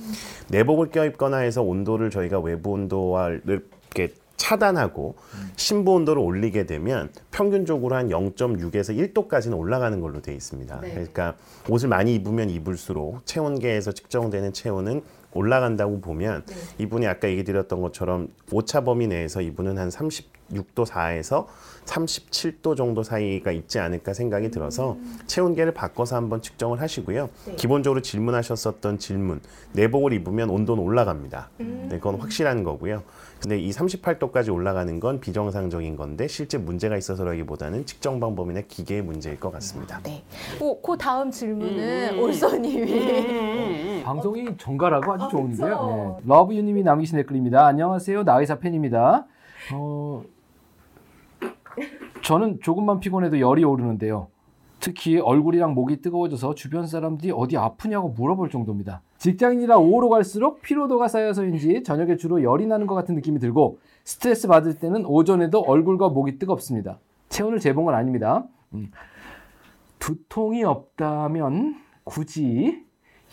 내복을 0.50 0.90
껴입거나 0.90 1.38
해서 1.38 1.62
온도를 1.62 2.10
저희가 2.10 2.40
외부 2.40 2.72
온도와를 2.72 3.42
이렇게 3.46 4.14
차단하고 4.38 5.16
심부 5.56 5.94
온도를 5.94 6.22
올리게 6.22 6.66
되면 6.66 7.10
평균적으로 7.32 7.96
한 7.96 8.10
0.6에서 8.10 9.14
1도까지는 9.14 9.58
올라가는 9.58 10.00
걸로 10.00 10.22
돼 10.22 10.34
있습니다. 10.34 10.80
네. 10.82 10.92
그러니까 10.92 11.36
옷을 11.68 11.90
많이 11.90 12.16
입으면 12.16 12.50
입을수록 12.50 13.26
체온계에서 13.26 13.92
측정되는 13.92 14.54
체온은 14.54 15.02
올라간다고 15.34 16.00
보면 16.02 16.44
이분이 16.78 17.06
아까 17.06 17.30
얘기 17.30 17.44
드렸던 17.44 17.82
것처럼 17.82 18.30
오차 18.52 18.82
범위 18.82 19.08
내에서 19.08 19.42
이분은 19.42 19.78
한 19.78 19.90
36도 19.90 20.86
4에서 20.86 21.46
37도 21.86 22.76
정도 22.76 23.04
사이가 23.04 23.52
있지 23.52 23.80
않을까 23.80 24.14
생각이 24.14 24.50
들어서 24.50 24.98
체온계를 25.28 25.74
바꿔서 25.74 26.16
한번 26.16 26.42
측정을 26.42 26.82
하시고요. 26.82 27.30
기본적으로 27.56 28.02
질문하셨었던 28.02 28.98
질문 29.00 29.42
내복을 29.74 30.14
입으면 30.14 30.50
온도는 30.50 30.82
올라갑니다. 30.84 31.50
네, 31.58 31.90
그건 31.98 32.16
확실한 32.16 32.64
거고요. 32.64 33.04
근데 33.42 33.60
이 33.60 33.70
38도까지 33.70 34.54
올라가는 34.54 35.00
건 35.00 35.20
비정상적인 35.20 35.96
건데 35.96 36.28
실제 36.28 36.58
문제가 36.58 36.98
있어서라기보다는 36.98 37.86
측정 37.86 38.20
방법이나 38.20 38.62
기계의 38.62 39.04
문제일 39.04 39.40
것 39.40 39.52
같습니다. 39.52 40.00
네. 40.04 40.24
오, 40.60 40.82
그 40.82 40.98
다음 40.98 41.30
질문은 41.30 42.16
음. 42.16 42.20
올소님이 42.20 44.04
방송이 44.04 44.58
정갈하고 44.58 45.14
아주 45.14 45.26
아, 45.26 45.30
좋은데요. 45.30 45.70
그쵸? 45.70 46.18
네. 46.20 46.28
러브유님이 46.28 46.84
남기신 46.84 47.18
댓글입니다. 47.18 47.66
안녕하세요. 47.66 48.24
나의사 48.24 48.60
팬입니다. 48.60 49.26
어, 49.74 50.24
저는 52.24 52.60
조금만 52.62 53.00
피곤해도 53.00 53.40
열이 53.40 53.64
오르는데요. 53.64 54.30
특히 54.88 55.20
얼굴이랑 55.20 55.74
목이 55.74 56.02
뜨거워져서 56.02 56.56
주변 56.56 56.88
사람들이 56.88 57.34
어디 57.36 57.58
아프냐고 57.58 58.08
물어볼 58.08 58.50
정도입니다. 58.50 59.02
직장인이라 59.18 59.78
오후로 59.80 60.08
갈수록 60.08 60.62
피로도가 60.62 61.10
쌓여서인지 61.10 61.84
저녁에 61.84 62.16
주로 62.16 62.42
열이 62.42 62.68
나는 62.68 62.88
것 62.88 62.96
같은 62.96 63.14
느낌이 63.16 63.40
들고 63.40 63.80
스트레스 64.06 64.48
받을 64.48 64.80
때는 64.80 65.06
오전에도 65.06 65.60
얼굴과 65.60 66.08
목이 66.08 66.40
뜨겁습니다. 66.40 67.00
체온을 67.28 67.60
재본 67.60 67.84
건 67.84 67.96
아닙니다. 67.96 68.46
음. 68.76 68.90
두통이 70.00 70.64
없다면 70.64 71.76
굳이 72.06 72.86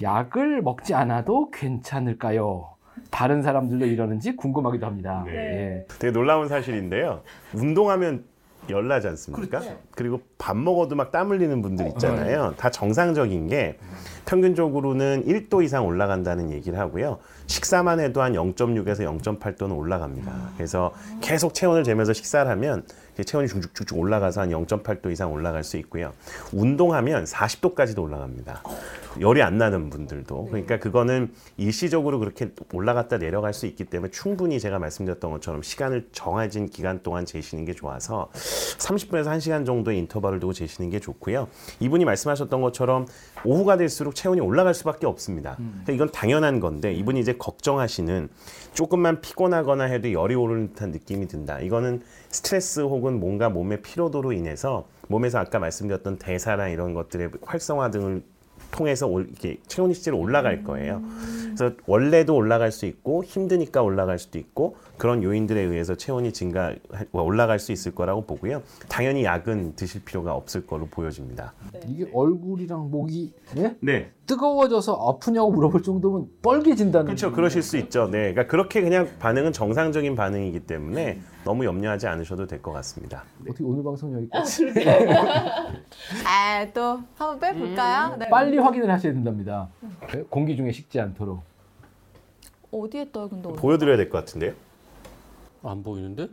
약을 0.03 0.61
먹지 0.61 0.95
않아도 0.95 1.53
괜찮을까요? 1.53 2.71
다른 3.13 3.43
사람들도 3.43 3.87
이러는지 3.87 4.35
궁금하기도 4.35 4.85
합니다. 4.85 5.23
네. 5.25 5.33
예. 5.33 5.87
되게 6.01 6.13
놀라운 6.13 6.49
사실인데요. 6.49 7.23
운동하면 7.55 8.25
열나지 8.69 9.09
않습니까? 9.09 9.61
그렇죠. 9.61 9.79
그리고 9.93 10.21
밥 10.39 10.57
먹어도 10.57 10.95
막 10.97 11.13
땀 11.13 11.31
흘리는 11.31 11.63
분들 11.63 11.87
있잖아요. 11.89 12.55
다 12.57 12.71
정상적인 12.71 13.47
게 13.49 13.79
평균적으로는 14.27 15.25
1도 15.27 15.63
이상 15.63 15.87
올라간다는 15.87 16.51
얘기를 16.51 16.79
하고요. 16.79 17.19
식사만 17.47 18.01
해도 18.01 18.23
한 18.23 18.33
0.6에서 18.33 19.21
0.8도는 19.21 19.79
올라갑니다. 19.79 20.33
그래서 20.57 20.93
계속 21.21 21.55
체온을 21.55 21.85
재면서 21.85 22.13
식사를 22.13 22.51
하면 22.51 22.85
체온이 23.23 23.49
쭉쭉쭉 23.49 23.99
올라가서 23.99 24.41
한 24.41 24.51
0.8도 24.51 25.13
이상 25.13 25.33
올라갈 25.33 25.63
수 25.63 25.77
있고요. 25.77 26.13
운동하면 26.53 27.25
40도까지도 27.25 28.03
올라갑니다. 28.03 28.63
열이 29.21 29.43
안 29.43 29.59
나는 29.59 29.91
분들도. 29.91 30.47
그러니까 30.47 30.79
그거는 30.79 31.31
일시적으로 31.57 32.19
그렇게 32.19 32.51
올라갔다 32.73 33.19
내려갈 33.19 33.55
수 33.55 33.67
있기 33.67 33.85
때문에 33.85 34.11
충분히 34.11 34.59
제가 34.59 34.79
말씀드렸던 34.79 35.31
것처럼 35.31 35.63
시간을 35.63 36.09
정해진 36.11 36.69
기간 36.69 37.03
동안 37.03 37.25
재시는 37.25 37.65
게 37.65 37.75
좋아서 37.75 38.31
30분에서 38.33 39.27
1시간 39.27 39.65
정도의 39.65 39.99
인터벌을 39.99 40.41
두고 40.41 40.53
재시는 40.53 40.91
게 40.91 40.99
좋고요. 40.99 41.49
이분이 41.81 42.05
말씀하셨던 42.05 42.61
것처럼 42.61 43.07
오후가 43.45 43.77
될수록 43.77 44.15
체온이 44.15 44.41
올라갈 44.41 44.75
수밖에 44.75 45.07
없습니다. 45.07 45.57
그러니까 45.57 45.93
이건 45.93 46.11
당연한 46.11 46.59
건데 46.59 46.93
이분이 46.93 47.21
이제 47.21 47.35
걱정하시는 47.35 48.29
조금만 48.75 49.21
피곤하거나 49.21 49.85
해도 49.85 50.13
열이 50.13 50.35
오르는 50.35 50.69
듯한 50.71 50.91
느낌이 50.91 51.29
든다. 51.29 51.61
이거는 51.61 52.03
스트레스 52.29 52.81
혹은 52.81 53.21
뭔가 53.21 53.49
몸의 53.49 53.83
피로도로 53.83 54.33
인해서 54.33 54.87
몸에서 55.09 55.39
아까 55.39 55.59
말씀드렸던 55.61 56.19
대사나 56.19 56.69
이런 56.69 56.93
것들의 56.93 57.31
활성화 57.43 57.91
등을 57.93 58.23
통해서 58.73 59.07
올- 59.07 59.29
이렇게 59.31 59.59
체온이 59.69 59.95
실제로 59.95 60.19
올라갈 60.19 60.65
거예요. 60.65 61.03
그래서 61.57 61.75
원래도 61.87 62.35
올라갈 62.35 62.71
수 62.73 62.87
있고 62.87 63.25
힘드니까 63.25 63.83
올라갈 63.83 64.19
수도 64.19 64.39
있고 64.39 64.77
그런 64.99 65.23
요인들에 65.23 65.61
의해서 65.61 65.95
체온이 65.95 66.33
증가 66.33 66.75
올라갈 67.13 67.59
수 67.59 67.73
있을 67.73 67.95
거라고 67.95 68.23
보고요. 68.27 68.63
당연히 68.89 69.25
약은 69.25 69.77
드실 69.77 70.05
필요가 70.05 70.35
없을 70.35 70.67
거로 70.67 70.87
보여집니다. 70.87 71.53
이게 71.87 72.09
얼굴이랑 72.13 72.91
목이 72.91 73.33
예? 73.57 73.77
네, 73.81 74.11
뜨거워져서 74.27 74.95
아프냐고 74.95 75.51
물어볼 75.53 75.83
정도면 75.83 76.29
뻘개진다는 76.43 77.07
그렇죠. 77.07 77.33
그러실 77.33 77.63
수 77.63 77.77
있죠. 77.79 78.07
네, 78.07 78.33
그러니까 78.33 78.47
그렇게 78.47 78.81
그냥 78.83 79.09
반응은 79.19 79.53
정상적인 79.53 80.15
반응이기 80.17 80.61
때문에 80.61 81.21
너무 81.45 81.65
염려하지 81.65 82.07
않으셔도 82.07 82.47
될 82.47 82.63
것 82.65 82.73
같습니다. 82.73 83.25
어떻게 83.43 83.63
오늘 83.65 83.85
방송 83.85 84.15
여기까지 84.15 84.65
아, 86.27 86.67
또 86.73 87.01
한번 87.17 87.39
빼볼까요? 87.41 88.17
네. 88.19 88.29
빨리 88.31 88.57
확인을 88.59 88.91
하셔야 88.91 89.13
된답니다. 89.13 89.69
네? 90.13 90.23
공기 90.31 90.57
중에 90.57 90.73
식지 90.73 90.99
않도록. 91.01 91.43
어디에 92.83 93.07
떠요, 93.13 93.29
근데? 93.29 93.49
보여드려야 93.53 93.97
될 93.97 94.09
것 94.11 94.19
같은데요. 94.19 94.53
안 95.63 95.83
보이는데? 95.83 96.29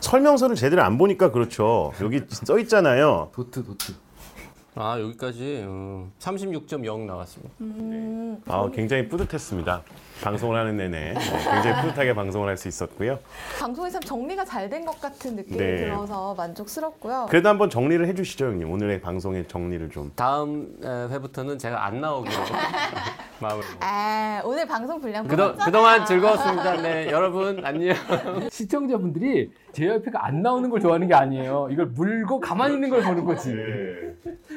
설명서를 0.00 0.56
제대로 0.56 0.82
안 0.82 0.96
보니까 0.98 1.30
그렇죠. 1.30 1.92
여기 2.00 2.22
써 2.28 2.58
있잖아요. 2.60 3.30
도트 3.34 3.64
도트. 3.64 3.92
아 4.80 4.98
여기까지 5.00 5.64
어, 5.66 6.08
36.0 6.20 7.00
나왔습니다. 7.00 7.52
음, 7.62 8.40
아, 8.46 8.70
굉장히 8.72 9.08
뿌듯했습니다. 9.08 9.82
방송을 10.22 10.56
하는 10.56 10.76
내내 10.76 11.14
네, 11.14 11.14
굉장히 11.14 11.82
뿌듯하게 11.82 12.14
방송을 12.14 12.48
할 12.48 12.56
수 12.56 12.68
있었고요. 12.68 13.18
방송이 13.58 13.90
참 13.90 14.00
정리가 14.00 14.44
잘 14.44 14.68
된 14.70 14.86
것 14.86 15.00
같은 15.00 15.34
느낌이 15.34 15.56
네. 15.58 15.76
들어서 15.78 16.32
만족스럽고요. 16.34 17.26
그래도 17.28 17.48
한번 17.48 17.70
정리를 17.70 18.06
해주시죠, 18.06 18.46
형님. 18.46 18.70
오늘의 18.70 19.00
방송의 19.00 19.48
정리를 19.48 19.90
좀. 19.90 20.12
다음 20.14 20.78
에, 20.84 20.86
회부터는 21.12 21.58
제가 21.58 21.84
안 21.84 22.00
나오기로 22.00 22.34
마음을 23.40 23.64
먹- 23.64 23.78
아, 23.80 24.42
오늘 24.44 24.66
방송 24.66 25.00
분량 25.00 25.26
그동, 25.26 25.46
뽑았잖아요. 25.52 25.64
그동안 25.66 26.06
즐거웠습니다. 26.06 26.82
네, 26.82 27.08
여러분 27.10 27.64
안녕. 27.64 27.94
시청자분들이 28.50 29.50
JYP가 29.72 30.24
안 30.26 30.42
나오는 30.42 30.68
걸 30.70 30.80
좋아하는 30.80 31.06
게 31.08 31.14
아니에요. 31.14 31.68
이걸 31.70 31.86
물고 31.86 32.40
가만히 32.40 32.74
있는 32.74 32.90
걸 32.90 33.02
보는 33.02 33.24
거지. 33.24 33.54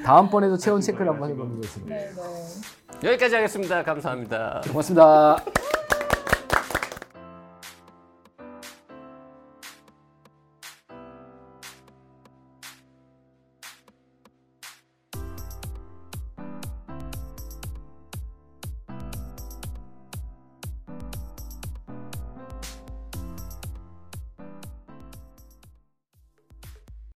다음번에도 0.04 0.58
체온 0.58 0.82
체크를 0.82 1.10
한번 1.10 1.30
해보는 1.30 1.56
거지. 1.62 1.86
네, 1.86 2.10
네. 3.02 3.10
여기까지 3.10 3.36
하겠습니다. 3.36 3.84
감사합니다. 3.84 4.62
고맙습니다. 4.68 5.38